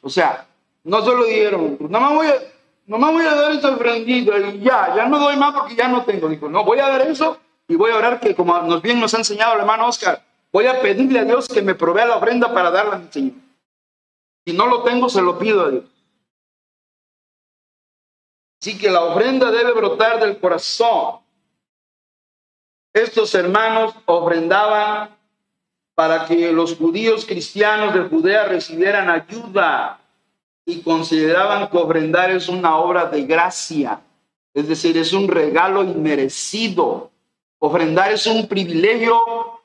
[0.00, 0.46] O sea,
[0.84, 5.18] no solo dijeron, pues no me voy a, dar esta ofrendita y ya, ya no
[5.18, 6.28] doy más porque ya no tengo.
[6.28, 9.14] Dijo, no, voy a dar eso y voy a orar que como nos bien nos
[9.14, 12.52] ha enseñado el hermano Oscar, voy a pedirle a Dios que me provea la ofrenda
[12.52, 13.34] para darla a mi Señor.
[14.44, 15.84] Si no lo tengo, se lo pido a Dios.
[18.60, 21.20] Así que la ofrenda debe brotar del corazón.
[22.92, 25.10] Estos hermanos ofrendaban
[25.94, 30.00] para que los judíos cristianos de Judea recibieran ayuda
[30.64, 34.00] y consideraban que ofrendar es una obra de gracia,
[34.54, 37.10] es decir, es un regalo inmerecido.
[37.58, 39.18] Ofrendar es un privilegio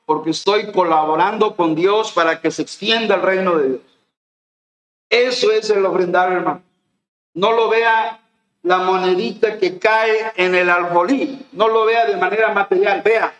[0.06, 3.80] porque estoy colaborando con Dios para que se extienda el reino de Dios.
[5.08, 6.62] Eso es el ofrendar, hermano.
[7.34, 8.23] No lo vea
[8.64, 13.32] la monedita que cae en el alfolí, no lo vea de manera material, vea.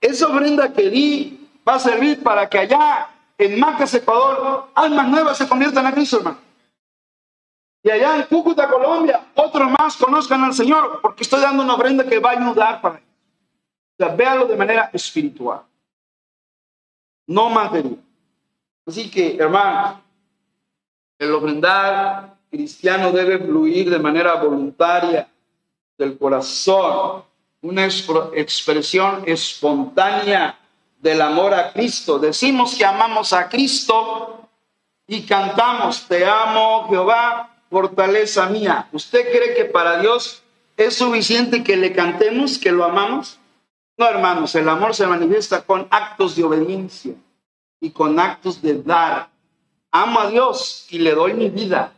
[0.00, 5.36] Esa ofrenda que di va a servir para que allá en Macas, Ecuador, almas nuevas
[5.36, 6.38] se conviertan a Cristo, hermano.
[7.82, 12.04] Y allá en Cúcuta, Colombia, otros más conozcan al Señor, porque estoy dando una ofrenda
[12.04, 13.08] que va a ayudar para ellos.
[13.98, 15.62] O sea, véalo de manera espiritual,
[17.26, 17.98] no material.
[18.86, 19.98] Así que, hermanos,
[21.18, 25.26] el ofrendar cristiano debe fluir de manera voluntaria
[25.96, 27.24] del corazón,
[27.62, 30.58] una expresión espontánea
[31.00, 32.18] del amor a Cristo.
[32.18, 34.46] Decimos que amamos a Cristo
[35.06, 38.86] y cantamos, te amo Jehová, fortaleza mía.
[38.92, 40.42] ¿Usted cree que para Dios
[40.76, 43.38] es suficiente que le cantemos, que lo amamos?
[43.96, 47.14] No, hermanos, el amor se manifiesta con actos de obediencia
[47.80, 49.30] y con actos de dar.
[49.90, 51.94] Amo a Dios y le doy mi vida.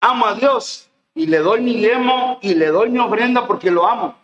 [0.00, 3.86] Amo a Dios y le doy mi lemo y le doy mi ofrenda porque lo
[3.86, 4.16] amo.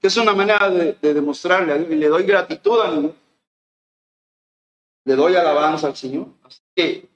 [0.00, 3.12] Que es una manera de, de demostrarle a Dios y le doy gratitud a Dios.
[5.04, 6.26] Le doy alabanza al Señor.
[6.44, 7.08] Así que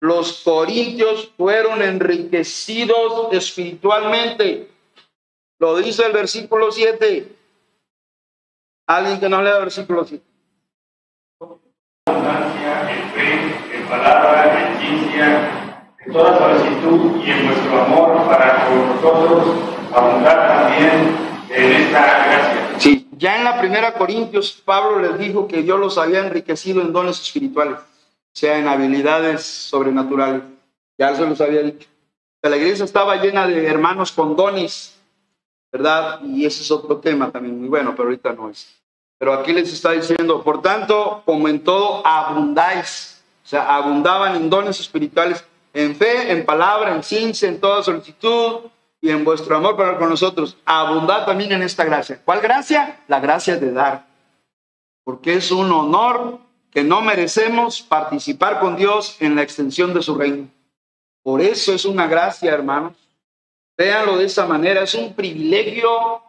[0.00, 4.70] los corintios fueron enriquecidos espiritualmente.
[5.58, 7.36] Lo dice el versículo 7.
[8.86, 10.24] Alguien que no lea el versículo 7.
[12.06, 15.67] abundancia en fe, en palabra, en ciencia,
[16.12, 19.56] toda solicitud y en nuestro amor para con nosotros
[19.94, 21.16] abundar también
[21.50, 22.74] en esta gracia.
[22.78, 26.92] Sí, ya en la primera Corintios, Pablo les dijo que Dios los había enriquecido en
[26.92, 30.42] dones espirituales, o sea, en habilidades sobrenaturales.
[30.98, 31.88] Ya se los había dicho.
[32.42, 34.96] La iglesia estaba llena de hermanos con dones,
[35.72, 36.20] ¿verdad?
[36.22, 38.74] Y ese es otro tema también muy bueno, pero ahorita no es.
[39.18, 43.22] Pero aquí les está diciendo, por tanto, como en todo, abundáis.
[43.44, 45.44] O sea, abundaban en dones espirituales,
[45.78, 48.62] en fe, en palabra, en ciencia, en toda solicitud
[49.00, 50.56] y en vuestro amor para con nosotros.
[50.64, 52.20] Abundad también en esta gracia.
[52.24, 53.00] ¿Cuál gracia?
[53.06, 54.04] La gracia de dar.
[55.04, 56.40] Porque es un honor
[56.72, 60.48] que no merecemos participar con Dios en la extensión de su reino.
[61.22, 62.94] Por eso es una gracia, hermanos.
[63.76, 64.82] Véanlo de esa manera.
[64.82, 66.20] Es un privilegio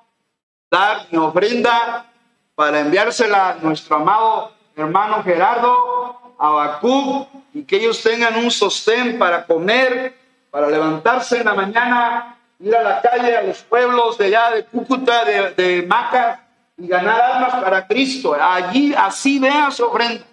[0.70, 2.06] dar mi ofrenda
[2.54, 9.18] para enviársela a nuestro amado hermano Gerardo, a Bakú, y que ellos tengan un sostén
[9.18, 10.14] para comer,
[10.52, 14.66] para levantarse en la mañana, ir a la calle, a los pueblos de allá de
[14.66, 18.36] Cúcuta, de, de Maca, y ganar almas para Cristo.
[18.40, 20.26] Allí así vea su ofrenda.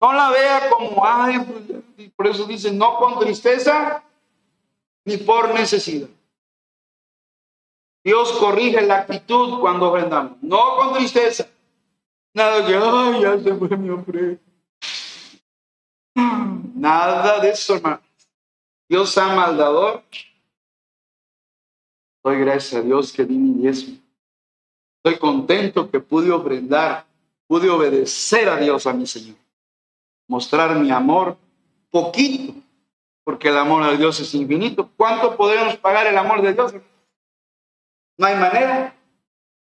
[0.00, 1.40] No la vea como, ay,
[2.14, 4.02] por eso dicen, no con tristeza
[5.04, 6.08] ni por necesidad.
[8.04, 11.46] Dios corrige la actitud cuando ofrendamos, no con tristeza.
[12.34, 14.45] Nada que, ay, ya se fue mi ofrenda.
[16.16, 17.80] Nada de eso.
[18.88, 20.02] Dios ama al.
[22.24, 23.96] Doy gracias a Dios que di mi diezmo.
[24.96, 27.06] Estoy contento que pude ofrendar,
[27.46, 29.36] pude obedecer a Dios, a mi Señor.
[30.26, 31.36] Mostrar mi amor
[31.90, 32.54] poquito,
[33.22, 34.90] porque el amor de Dios es infinito.
[34.96, 36.74] ¿Cuánto podemos pagar el amor de Dios?
[38.18, 38.96] No hay manera.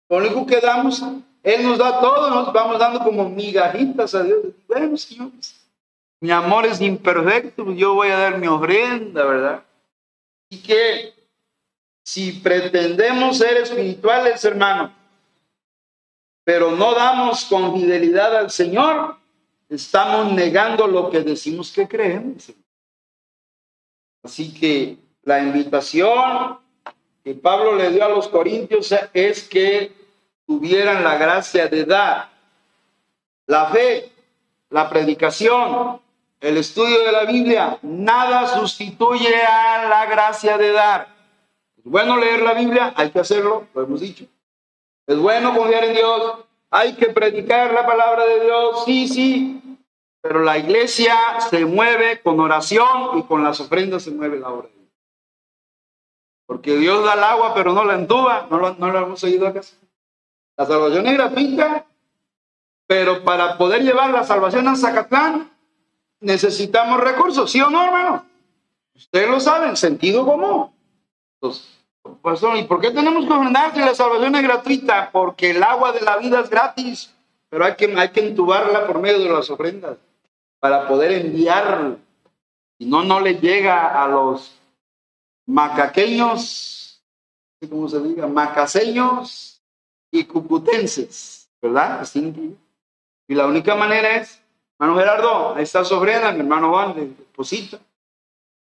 [0.08, 1.00] Lo único que damos,
[1.44, 4.38] Él nos da todo, nos vamos dando como migajitas a Dios.
[4.66, 5.59] Bueno, señores,
[6.20, 9.64] mi amor es imperfecto, yo voy a dar mi ofrenda, ¿verdad?
[10.50, 11.14] Y que
[12.02, 14.92] si pretendemos ser espirituales, hermano,
[16.44, 19.16] pero no damos con fidelidad al Señor,
[19.68, 22.52] estamos negando lo que decimos que creemos.
[24.22, 26.58] Así que la invitación
[27.24, 29.92] que Pablo le dio a los corintios es que
[30.46, 32.30] tuvieran la gracia de dar.
[33.46, 34.10] La fe,
[34.70, 36.00] la predicación,
[36.40, 41.08] el estudio de la Biblia, nada sustituye a la gracia de dar.
[41.76, 44.24] Es bueno leer la Biblia, hay que hacerlo, lo hemos dicho.
[45.06, 49.78] Es bueno confiar en Dios, hay que predicar la palabra de Dios, sí, sí,
[50.22, 51.14] pero la iglesia
[51.50, 54.92] se mueve con oración y con las ofrendas se mueve la obra de Dios.
[56.46, 59.46] Porque Dios da el agua, pero no la entuba, no lo, no lo hemos oído
[59.46, 59.60] acá.
[60.56, 61.86] La salvación es gratuita,
[62.86, 65.50] pero para poder llevar la salvación a Zacatlán
[66.20, 68.26] necesitamos recursos, ¿sí o no, hermano?
[68.94, 70.70] Ustedes lo saben, sentido común.
[71.34, 71.66] Entonces,
[72.22, 75.10] pastor, ¿y por qué tenemos que ofrendar si la salvación es gratuita?
[75.10, 77.14] Porque el agua de la vida es gratis,
[77.48, 79.96] pero hay que, hay que entubarla por medio de las ofrendas
[80.58, 81.96] para poder enviarla.
[82.78, 84.52] Si no, no le llega a los
[85.46, 87.02] macaqueños,
[87.68, 88.26] ¿cómo se diga?
[88.26, 89.62] Macaseños
[90.10, 92.00] y cucutenses, ¿verdad?
[92.00, 92.56] Así,
[93.28, 94.42] y la única manera es,
[94.80, 97.78] hermano Gerardo, ahí está su ofrenda, mi hermano Juan, de deposita.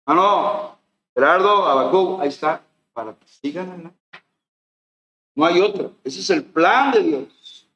[0.06, 0.78] Hermano
[1.12, 2.62] Gerardo, Abacú, ahí está,
[2.92, 3.92] para que sigan.
[5.34, 7.68] No hay otro, ese es el plan de Dios.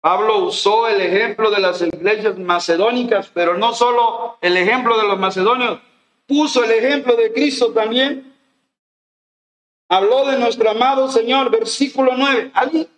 [0.00, 5.18] Pablo usó el ejemplo de las iglesias macedónicas, pero no solo el ejemplo de los
[5.18, 5.80] macedonios,
[6.26, 8.34] puso el ejemplo de Cristo también.
[9.88, 12.50] Habló de nuestro amado Señor, versículo 9.
[12.52, 12.88] ¿Alguien?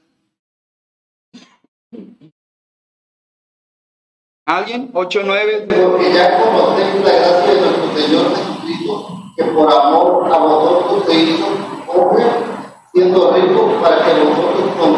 [4.46, 4.90] ¿Alguien?
[4.92, 5.66] 8, 9.
[5.68, 11.14] Porque ya conocéis la gracia de nuestro Señor Jesucristo, que por amor a vosotros se
[11.20, 11.46] hizo
[11.84, 12.24] pobre,
[12.94, 14.92] siendo rico, para que vosotros con,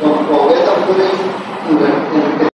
[0.00, 2.50] con pobreza puedan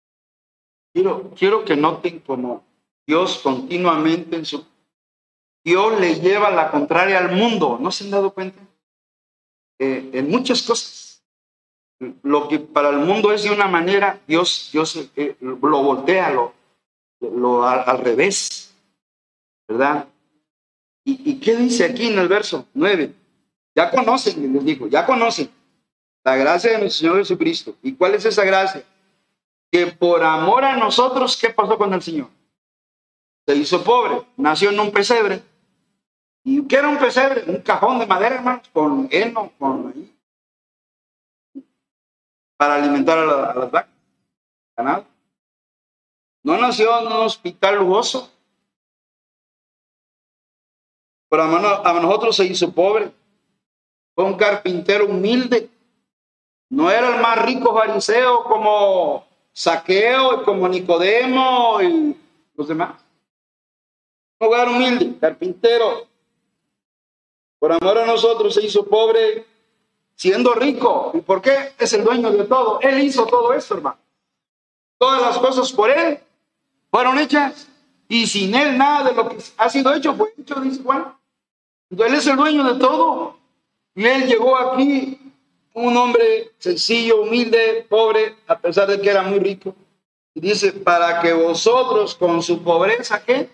[0.93, 2.65] Quiero, quiero que noten como
[3.07, 4.65] Dios continuamente en su...
[5.65, 7.79] Dios le lleva la contraria al mundo.
[7.81, 8.61] ¿No se han dado cuenta?
[9.79, 11.04] Eh, en muchas cosas.
[12.23, 16.53] Lo que para el mundo es de una manera, Dios, Dios eh, lo voltea, lo,
[17.21, 18.75] lo al, revés.
[19.69, 20.09] ¿Verdad?
[21.05, 23.13] ¿Y, ¿Y qué dice aquí en el verso 9?
[23.75, 25.51] Ya conocen, les dijo, ya conocen
[26.25, 27.77] la gracia de nuestro Señor Jesucristo.
[27.83, 28.83] ¿Y cuál es esa gracia?
[29.71, 32.29] Que por amor a nosotros, ¿qué pasó con el Señor?
[33.47, 35.43] Se hizo pobre, nació en un pesebre.
[36.43, 37.45] ¿Y qué era un pesebre?
[37.47, 39.93] Un cajón de madera, hermanos, con heno, con
[42.57, 45.05] para alimentar a, la- a las vacas.
[46.43, 48.31] No nació en un hospital lujoso.
[51.31, 53.11] Amor a a nosotros se hizo pobre.
[54.15, 55.69] Fue un carpintero humilde.
[56.71, 62.17] No era el más rico fariseo como Saqueo y como Nicodemo y
[62.55, 63.03] los demás.
[64.39, 66.07] Un hogar humilde, carpintero.
[67.59, 69.45] Por amor a nosotros se hizo pobre
[70.15, 71.13] siendo rico.
[71.15, 71.75] ¿Y por qué?
[71.79, 72.81] Es el dueño de todo.
[72.81, 73.99] Él hizo todo esto, hermano.
[74.99, 76.19] Todas las cosas por él
[76.91, 77.69] fueron hechas.
[78.09, 81.15] Y sin él nada de lo que ha sido hecho fue hecho, dice Juan.
[81.91, 83.37] Él es el dueño de todo.
[83.95, 85.19] Y él llegó aquí
[85.75, 89.75] un hombre sencillo, humilde, pobre, a pesar de que era muy rico.
[90.35, 93.49] Y dice, para que vosotros con su pobreza, ¿qué?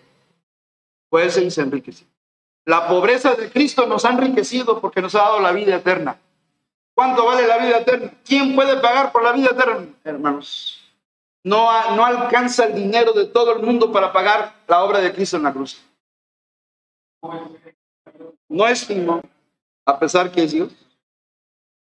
[1.08, 2.06] Pues se enriquecer.
[2.64, 6.18] La pobreza de Cristo nos ha enriquecido porque nos ha dado la vida eterna.
[7.00, 8.12] ¿Cuánto vale la vida eterna?
[8.22, 10.78] ¿Quién puede pagar por la vida eterna, hermanos?
[11.42, 15.38] No, no alcanza el dinero de todo el mundo para pagar la obra de Cristo
[15.38, 15.82] en la cruz.
[18.50, 19.22] No estimo,
[19.86, 20.74] a pesar que es Dios.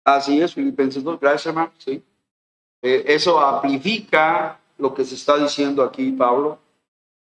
[0.07, 1.73] Así es, Filipenses 2, gracias hermano.
[1.77, 2.03] Sí.
[2.81, 6.59] Eh, eso amplifica lo que se está diciendo aquí, Pablo,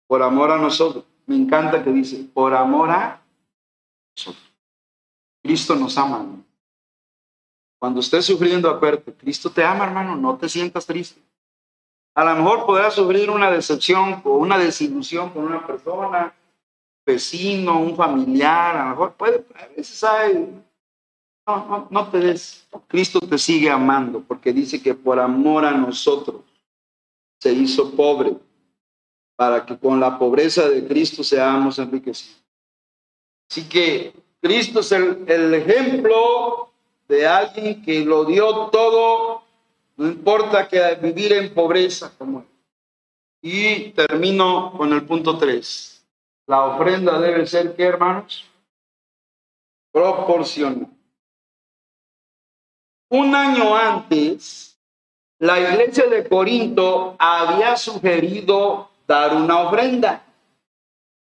[0.07, 1.05] por amor a nosotros.
[1.27, 3.21] Me encanta que dice, por amor a
[4.17, 4.55] nosotros.
[5.43, 6.17] Cristo nos ama.
[6.17, 6.48] hermano.
[7.79, 11.21] Cuando estés sufriendo, acuérdate, Cristo te ama, hermano, no te sientas triste.
[12.15, 16.35] A lo mejor podrás sufrir una decepción o una desilusión con una persona,
[17.07, 20.63] vecino, un familiar, a lo mejor puede, a veces hay,
[21.47, 25.71] no, no, no te des, Cristo te sigue amando porque dice que por amor a
[25.71, 26.43] nosotros
[27.41, 28.37] se hizo pobre
[29.37, 32.45] para que con la pobreza de Cristo seamos enriquecidos.
[33.49, 34.13] Así que
[34.43, 36.68] Cristo es el, el ejemplo
[37.09, 39.43] de alguien que lo dio todo,
[39.97, 42.47] no importa que vivir en pobreza como él.
[43.41, 46.07] Y termino con el punto 3.
[46.47, 48.45] La ofrenda debe ser, ¿qué hermanos?
[49.91, 50.89] Proporcional.
[53.11, 54.79] Un año antes,
[55.39, 60.25] la iglesia de Corinto había sugerido dar una ofrenda.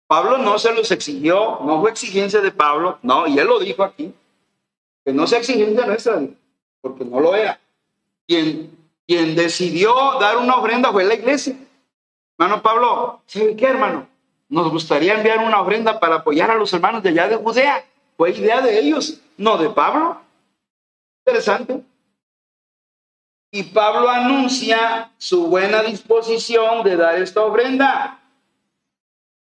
[0.06, 3.82] Pablo no se los exigió, no fue exigencia de Pablo, no, y él lo dijo
[3.82, 4.14] aquí,
[5.04, 6.22] que no sea exigencia nuestra,
[6.80, 7.60] porque no lo era.
[8.26, 8.70] Quien,
[9.06, 11.56] quien decidió dar una ofrenda fue la iglesia.
[12.38, 14.08] Hermano Pablo, ¿sabe qué, hermano?
[14.48, 17.84] Nos gustaría enviar una ofrenda para apoyar a los hermanos de allá de Judea.
[18.16, 20.20] Fue idea de ellos, no de Pablo.
[21.26, 21.82] Interesante.
[23.50, 28.20] Y Pablo anuncia su buena disposición de dar esta ofrenda.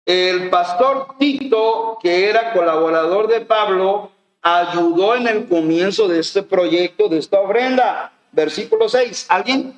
[0.05, 7.09] El pastor Tito, que era colaborador de Pablo, ayudó en el comienzo de este proyecto,
[7.09, 8.11] de esta ofrenda.
[8.31, 9.25] Versículo 6.
[9.29, 9.73] ¿Alguien?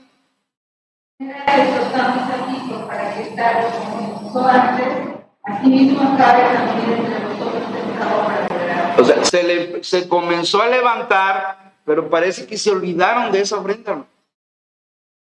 [8.97, 13.57] O sea, se, le, se comenzó a levantar, pero parece que se olvidaron de esa
[13.57, 14.05] ofrenda.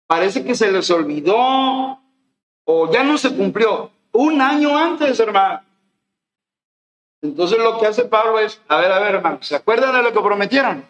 [0.06, 1.98] Parece que se les olvidó
[2.64, 3.90] o ya no se cumplió.
[4.12, 5.62] Un año antes, hermano.
[7.22, 10.12] Entonces lo que hace Pablo es, a ver, a ver, hermano, ¿se acuerdan de lo
[10.12, 10.84] que prometieron?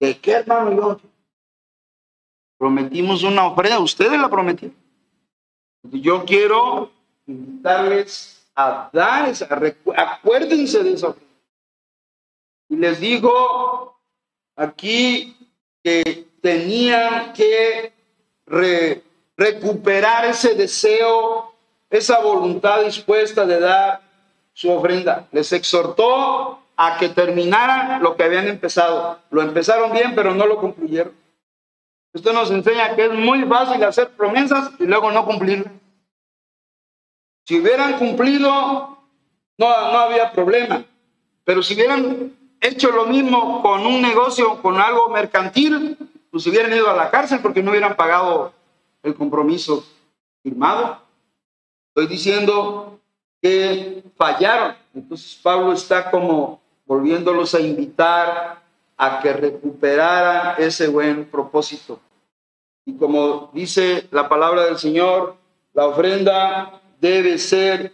[0.00, 0.72] ¿De qué, hermano?
[0.74, 1.00] Yo,
[2.58, 4.76] prometimos una ofrenda, ustedes la prometieron.
[5.84, 6.90] Yo quiero
[7.26, 9.48] invitarles a dar esa,
[9.96, 11.32] acuérdense de esa ofrenda.
[12.68, 13.96] Y les digo
[14.56, 15.36] aquí
[15.82, 17.92] que tenían que
[18.46, 19.02] re-
[19.36, 21.52] recuperar ese deseo,
[21.90, 24.00] esa voluntad dispuesta de dar
[24.52, 25.28] su ofrenda.
[25.32, 29.18] Les exhortó a que terminaran lo que habían empezado.
[29.30, 31.14] Lo empezaron bien, pero no lo concluyeron.
[32.12, 35.72] Esto nos enseña que es muy fácil hacer promesas y luego no cumplirlas.
[37.46, 38.98] Si hubieran cumplido,
[39.58, 40.84] no no, había problema.
[41.44, 45.96] Pero si hubieran hecho lo mismo con un negocio, con algo mercantil,
[46.30, 48.52] pues hubieran ido a la cárcel porque no hubieran pagado
[49.02, 49.84] el compromiso
[50.42, 51.00] firmado.
[51.88, 53.00] Estoy diciendo
[53.42, 54.76] que fallaron.
[54.94, 58.62] Entonces Pablo está como volviéndolos a invitar
[58.96, 61.98] a que recuperaran ese buen propósito.
[62.86, 65.36] Y como dice la palabra del Señor,
[65.74, 67.92] la ofrenda debe ser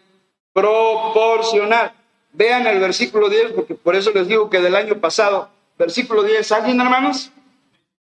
[0.52, 1.92] proporcional.
[2.32, 6.52] Vean el versículo 10, porque por eso les digo que del año pasado, versículo 10,
[6.52, 7.30] ¿alguien hermanos?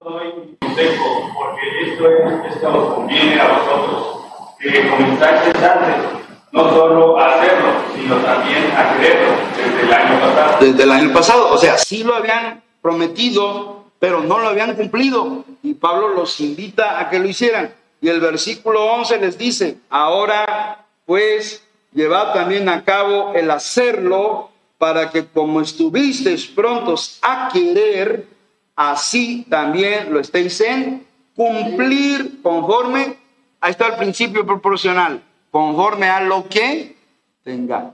[0.01, 4.25] Soy consejo, porque esto, es, esto os conviene a vosotros,
[4.59, 6.22] que comenzaste antes,
[6.53, 10.57] no solo hacerlo, sino también a creerlo desde el año pasado.
[10.61, 15.45] Desde el año pasado, o sea, sí lo habían prometido, pero no lo habían cumplido.
[15.63, 17.73] Y Pablo los invita a que lo hicieran.
[18.01, 25.11] Y el versículo 11 les dice, ahora pues llevad también a cabo el hacerlo para
[25.11, 28.27] que como estuvisteis prontos a querer,
[28.75, 33.17] así también lo estéis en cumplir conforme,
[33.61, 35.23] ahí está el principio proporcional,
[35.53, 36.97] conforme a lo que
[37.45, 37.93] tengáis.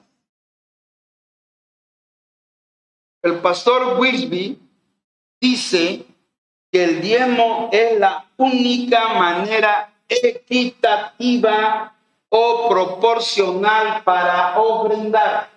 [3.20, 4.56] El pastor Wilsby
[5.40, 6.06] dice
[6.70, 11.96] que el diezmo es la única manera equitativa
[12.28, 15.50] o proporcional para ofrendar.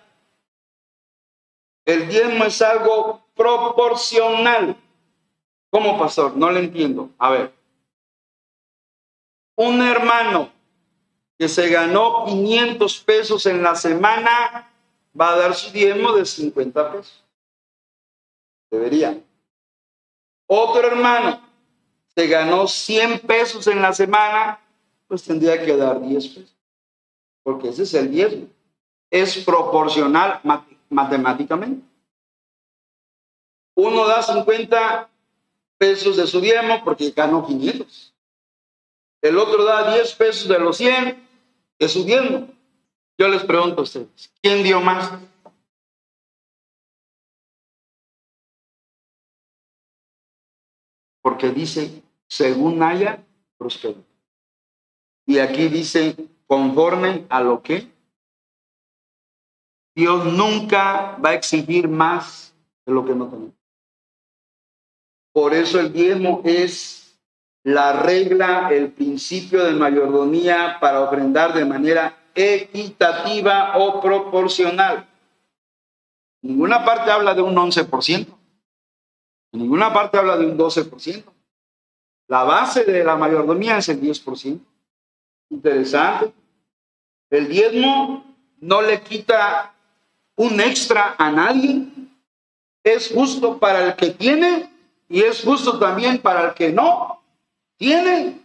[1.84, 4.76] El diezmo es algo proporcional.
[5.70, 6.36] ¿Cómo, pastor?
[6.36, 7.10] No le entiendo.
[7.16, 7.52] A ver.
[9.54, 10.50] Un hermano
[11.42, 14.70] que se ganó 500 pesos en la semana
[15.20, 17.24] va a dar su diezmo de 50 pesos.
[18.70, 19.20] Debería.
[20.46, 21.40] Otro hermano
[22.14, 24.60] se ganó 100 pesos en la semana,
[25.08, 26.54] pues tendría que dar 10 pesos,
[27.42, 28.46] porque ese es el diezmo.
[29.10, 30.40] Es proporcional
[30.90, 31.84] matemáticamente.
[33.74, 35.10] Uno da 50
[35.76, 38.14] pesos de su diezmo porque ganó 500.
[39.22, 41.31] El otro da 10 pesos de los 100
[41.82, 42.48] de su diezmo.
[43.18, 45.12] Yo les pregunto a ustedes, ¿quién dio más?
[51.22, 53.24] porque dice, según haya,
[53.56, 54.04] prospero.
[55.24, 56.16] Y aquí dice,
[56.48, 57.88] conforme a lo que
[59.94, 62.54] Dios nunca va a exigir más
[62.84, 63.54] de lo que no tenemos.
[65.32, 67.01] Por eso el diezmo es
[67.64, 75.08] la regla, el principio de mayordomía para ofrendar de manera equitativa o proporcional.
[76.40, 78.26] ninguna parte habla de un 11%.
[79.52, 81.24] En ninguna parte habla de un 12%.
[82.26, 84.58] La base de la mayordomía es el 10%.
[85.50, 86.32] Interesante.
[87.30, 88.24] El diezmo
[88.60, 89.74] no le quita
[90.36, 91.86] un extra a nadie.
[92.82, 94.70] Es justo para el que tiene
[95.08, 97.21] y es justo también para el que no
[97.82, 98.40] tiene.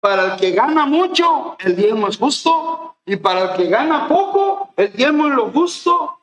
[0.00, 2.96] Para el que gana mucho, el diezmo es justo.
[3.06, 6.18] Y para el que gana poco, el diezmo es lo justo.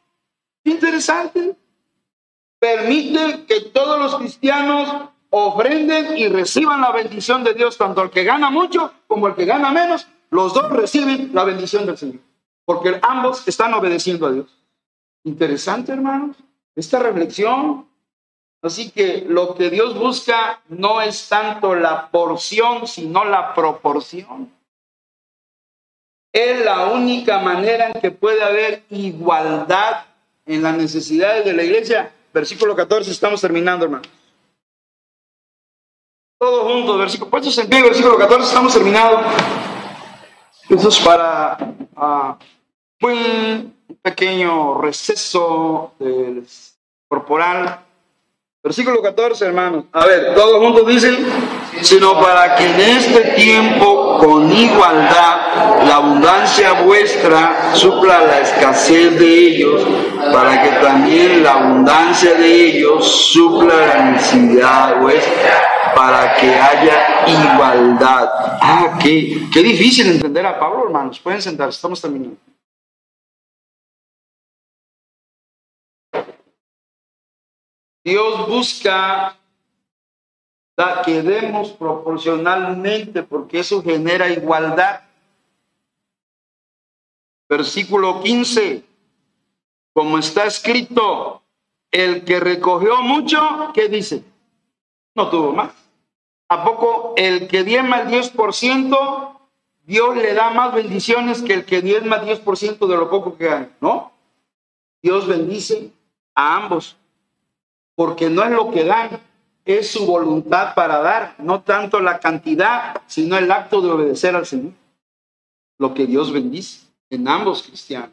[0.64, 1.56] Interesante
[2.60, 8.24] permite que todos los cristianos ofrenden y reciban la bendición de Dios, tanto el que
[8.24, 12.22] gana mucho como el que gana menos, los dos reciben la bendición del Señor,
[12.66, 14.58] porque ambos están obedeciendo a Dios.
[15.24, 16.36] Interesante, hermanos,
[16.76, 17.87] esta reflexión.
[18.62, 24.52] Así que lo que Dios busca no es tanto la porción, sino la proporción.
[26.34, 30.06] Es la única manera en que puede haber igualdad
[30.46, 34.04] en las necesidades de la iglesia Versículo 14, estamos terminando, hermano.
[36.40, 39.22] Todos juntos, versículo, puestos en versículo 14, estamos terminando.
[40.70, 41.58] Eso es para
[41.96, 46.48] uh, un pequeño receso del
[47.08, 47.87] corporal.
[48.68, 49.86] Versículo 14, hermanos.
[49.94, 51.16] A ver, todos juntos dicen,
[51.82, 59.48] sino para que en este tiempo con igualdad la abundancia vuestra supla la escasez de
[59.48, 59.84] ellos,
[60.34, 68.30] para que también la abundancia de ellos supla la necesidad vuestra, para que haya igualdad.
[68.62, 71.20] Ah, qué, qué difícil entender a Pablo, hermanos.
[71.20, 72.36] Pueden sentarse, estamos terminando.
[78.08, 79.38] Dios busca
[81.04, 85.02] que demos proporcionalmente porque eso genera igualdad.
[87.50, 88.86] Versículo 15,
[89.92, 91.42] como está escrito,
[91.92, 94.24] el que recogió mucho, ¿qué dice?
[95.14, 95.74] No tuvo más.
[96.48, 99.38] ¿A poco el que diezma el 10%,
[99.84, 103.48] Dios le da más bendiciones que el que diezma el 10% de lo poco que
[103.48, 103.70] gana?
[103.82, 104.14] ¿No?
[105.02, 105.92] Dios bendice
[106.34, 106.96] a ambos,
[107.98, 109.20] porque no es lo que dan,
[109.66, 114.46] es su voluntad para dar, no tanto la cantidad, sino el acto de obedecer al
[114.46, 114.74] Señor.
[115.80, 118.12] Lo que Dios bendice en ambos cristianos.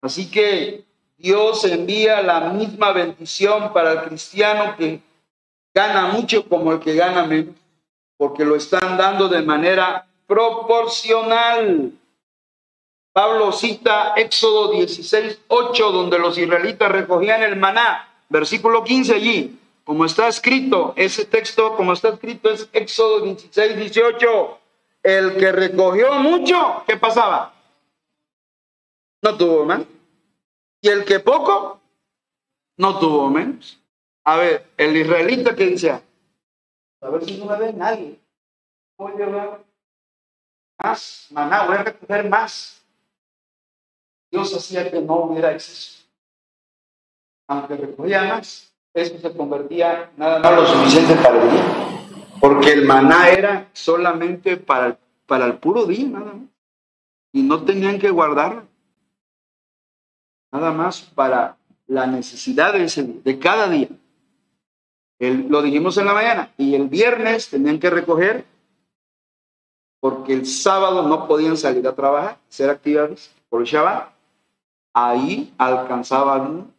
[0.00, 0.84] Así que
[1.18, 5.00] Dios envía la misma bendición para el cristiano que
[5.74, 7.56] gana mucho como el que gana menos,
[8.16, 11.90] porque lo están dando de manera proporcional.
[13.12, 20.04] Pablo cita Éxodo 16, 8, donde los israelitas recogían el maná, versículo 15 allí, como
[20.04, 24.58] está escrito, ese texto como está escrito es Éxodo 16, 18.
[25.02, 27.52] El que recogió mucho, ¿qué pasaba?
[29.20, 29.82] No tuvo más.
[30.80, 31.80] Y el que poco,
[32.76, 33.78] no tuvo menos.
[34.24, 38.18] A ver, el israelita que dice, a ver si no me ve nadie.
[38.96, 39.64] Voy a llevar
[40.78, 42.84] más maná, voy a recoger más.
[44.30, 46.01] Dios hacía que no hubiera exceso.
[47.52, 51.64] Aunque recogía más, eso se convertía nada más lo suficiente para el día.
[52.40, 54.96] Porque el maná era solamente para el,
[55.26, 56.48] para el puro día, nada más.
[57.32, 58.62] Y no tenían que guardarlo.
[60.50, 63.88] Nada más para la necesidad de, ese, de cada día.
[65.18, 66.50] El, lo dijimos en la mañana.
[66.56, 68.44] Y el viernes tenían que recoger
[70.00, 74.12] porque el sábado no podían salir a trabajar, hacer actividades por el Shabbat
[74.92, 76.72] ahí alcanzaban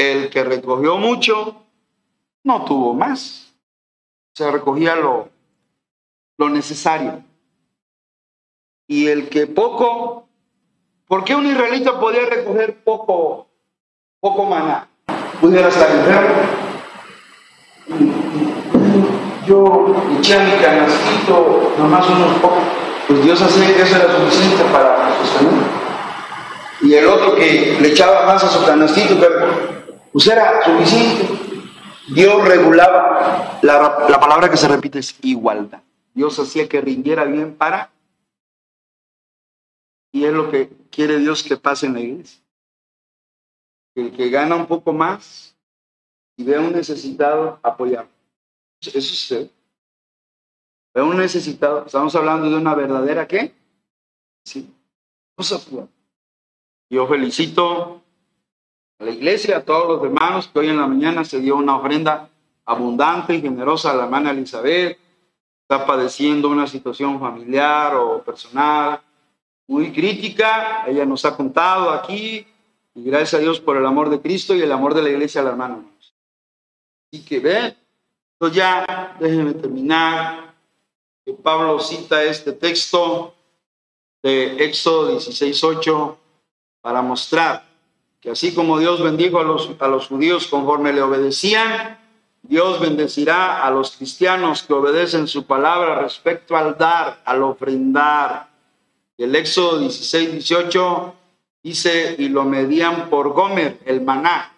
[0.00, 1.56] el que recogió mucho,
[2.42, 3.54] no tuvo más.
[4.34, 5.28] Se recogía lo,
[6.38, 7.22] lo necesario.
[8.86, 10.26] Y el que poco,
[11.06, 13.48] ¿por qué un israelita podía recoger poco,
[14.20, 14.88] poco maná?
[15.40, 16.34] Pudiera estar enfermo.
[19.46, 22.62] Yo eché mi canastito, nomás unos pocos.
[23.06, 25.00] Pues Dios hacía que eso era suficiente para
[26.82, 29.79] y el otro que le echaba más a su canastito, pero
[30.12, 31.40] pues era suficiente.
[32.08, 35.82] Dios regulaba, la, la palabra que se repite es igualdad.
[36.12, 37.90] Dios hacía que rindiera bien para,
[40.12, 42.42] y es lo que quiere Dios que pase en la iglesia.
[43.94, 45.56] El que gana un poco más
[46.36, 48.08] y ve a un necesitado, apoyar.
[48.80, 49.50] Eso es
[50.92, 53.54] Ve a un necesitado, estamos hablando de una verdadera qué?
[54.44, 54.68] Sí,
[55.68, 55.86] pura.
[56.88, 57.99] Yo felicito
[59.00, 61.76] a la iglesia, a todos los hermanos que hoy en la mañana se dio una
[61.76, 62.28] ofrenda
[62.66, 64.98] abundante y generosa a la hermana Elizabeth.
[65.62, 69.00] Está padeciendo una situación familiar o personal
[69.66, 70.84] muy crítica.
[70.86, 72.46] Ella nos ha contado aquí
[72.94, 75.40] y gracias a Dios por el amor de Cristo y el amor de la iglesia
[75.40, 75.82] a la hermana.
[77.10, 77.74] Así que ven,
[78.34, 80.50] entonces ya déjenme terminar.
[81.24, 83.34] Que Pablo cita este texto
[84.22, 86.16] de Éxodo 16:8
[86.82, 87.69] para mostrar
[88.20, 91.98] que así como Dios bendijo a los, a los judíos conforme le obedecían,
[92.42, 98.48] Dios bendecirá a los cristianos que obedecen su palabra respecto al dar, al ofrendar.
[99.16, 101.14] El Éxodo 16, 18
[101.62, 104.52] dice, y lo medían por Gomer, el maná,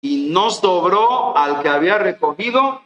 [0.00, 2.82] y no sobró al que había recogido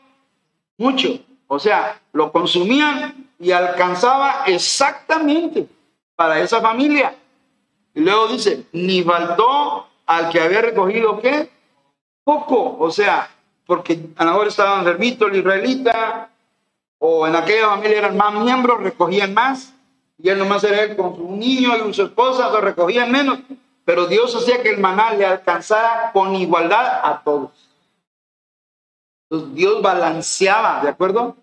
[0.76, 1.18] mucho.
[1.46, 5.66] O sea, lo consumían y alcanzaba exactamente
[6.14, 7.14] para esa familia.
[7.94, 11.51] Y luego dice, ni faltó al que había recogido qué?
[12.25, 12.77] Poco.
[12.79, 13.31] O sea,
[13.67, 16.31] porque a lo mejor estaba enfermito el israelita,
[16.99, 19.75] o en aquella familia eran más miembros, recogían más,
[20.17, 23.39] y él nomás era él con su niño y su esposa, lo recogían menos.
[23.85, 27.51] Pero Dios hacía que el maná le alcanzara con igualdad a todos.
[29.31, 31.37] Entonces Dios balanceaba, ¿de acuerdo?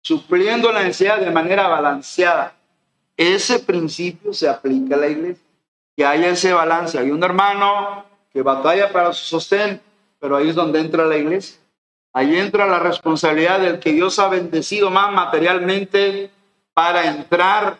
[0.00, 2.54] Supliendo la necesidad de manera balanceada.
[3.16, 5.51] Ese principio se aplica a la iglesia
[5.96, 6.98] que haya ese balance.
[6.98, 9.80] Hay un hermano que batalla para su sostén,
[10.18, 11.58] pero ahí es donde entra la iglesia.
[12.12, 16.30] Ahí entra la responsabilidad del que Dios ha bendecido más materialmente
[16.74, 17.78] para entrar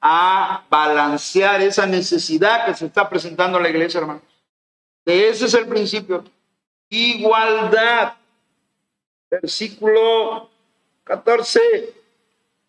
[0.00, 4.22] a balancear esa necesidad que se está presentando a la iglesia, hermanos.
[5.04, 6.24] Ese es el principio.
[6.88, 8.14] Igualdad.
[9.30, 10.50] Versículo
[11.04, 11.94] 14.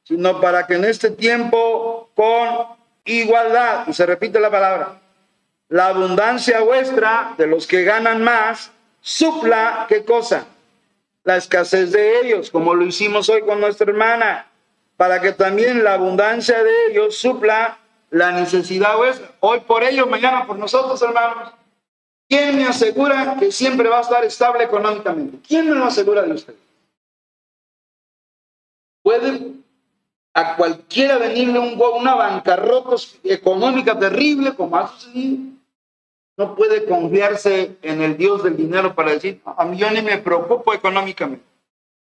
[0.04, 2.73] Sino para que en este tiempo con
[3.06, 5.00] igualdad, y se repite la palabra,
[5.70, 10.46] la abundancia vuestra de los que ganan más, supla, ¿qué cosa?
[11.24, 14.48] La escasez de ellos, como lo hicimos hoy con nuestra hermana,
[14.98, 17.78] para que también la abundancia de ellos supla
[18.10, 19.32] la necesidad vuestra.
[19.40, 21.54] Hoy por ellos, mañana por nosotros, hermanos.
[22.30, 25.40] ¿Quién me asegura que siempre va a estar estable económicamente?
[25.48, 26.54] ¿Quién me lo asegura de usted?
[29.02, 29.63] Pueden
[30.34, 35.54] a cualquiera venirle un, una bancarrota económica terrible como ha sucedido.
[36.38, 40.18] no puede confiarse en el Dios del dinero para decir, a mí yo ni me
[40.18, 41.46] preocupo económicamente,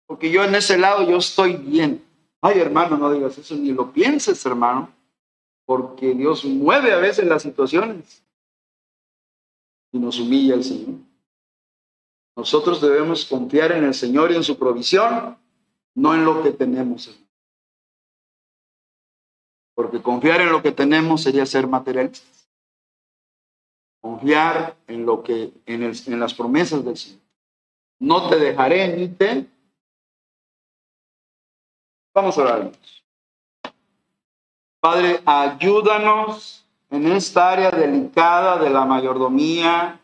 [0.08, 2.04] porque yo en ese lado yo estoy bien.
[2.42, 4.90] Ay, hermano, no digas eso, ni lo pienses, hermano,
[5.66, 8.24] porque Dios mueve a veces las situaciones
[9.92, 10.96] y nos humilla el Señor.
[12.36, 15.38] Nosotros debemos confiar en el Señor y en su provisión,
[15.94, 17.16] no en lo que tenemos.
[19.76, 22.48] Porque confiar en lo que tenemos sería ser materialistas.
[24.02, 27.22] Confiar en lo que en, en las promesas del Señor.
[28.00, 29.48] No te dejaré ni te.
[32.14, 32.72] Vamos a orar.
[34.80, 40.00] Padre, ayúdanos en esta área delicada de la mayordomía.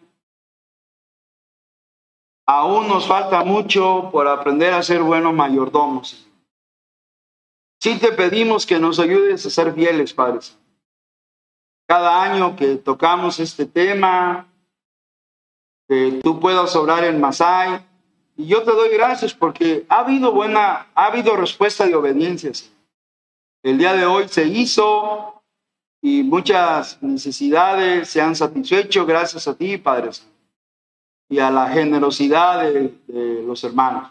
[2.48, 6.29] Aún nos falta mucho por aprender a ser buenos mayordomos.
[7.80, 10.40] Sí te pedimos que nos ayudes a ser fieles, Padre.
[11.88, 14.48] Cada año que tocamos este tema,
[15.88, 17.86] que tú puedas obrar en Masai.
[18.38, 22.52] Y yo te doy gracias porque ha habido buena, ha habido respuesta de obediencia.
[23.64, 25.42] El día de hoy se hizo
[26.02, 30.12] y muchas necesidades se han satisfecho gracias a ti, Padre
[31.30, 34.10] y a la generosidad de, de los hermanos.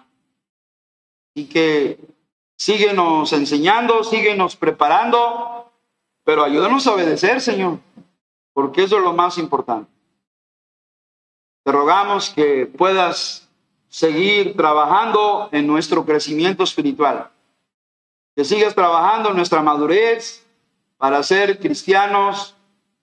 [1.35, 1.99] Y que
[2.59, 5.71] síguenos enseñando, síguenos preparando,
[6.25, 7.79] pero ayúdanos a obedecer, Señor,
[8.53, 9.91] porque eso es lo más importante.
[11.65, 13.49] Te rogamos que puedas
[13.89, 17.31] seguir trabajando en nuestro crecimiento espiritual,
[18.35, 20.45] que sigas trabajando en nuestra madurez
[20.97, 22.57] para ser cristianos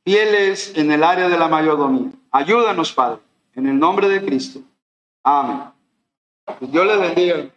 [0.03, 2.11] fieles en el área de la mayordomía.
[2.29, 3.19] Ayúdanos, Padre,
[3.53, 4.59] en el nombre de Cristo.
[5.23, 5.71] Amén.
[6.59, 7.54] Dios les bendiga.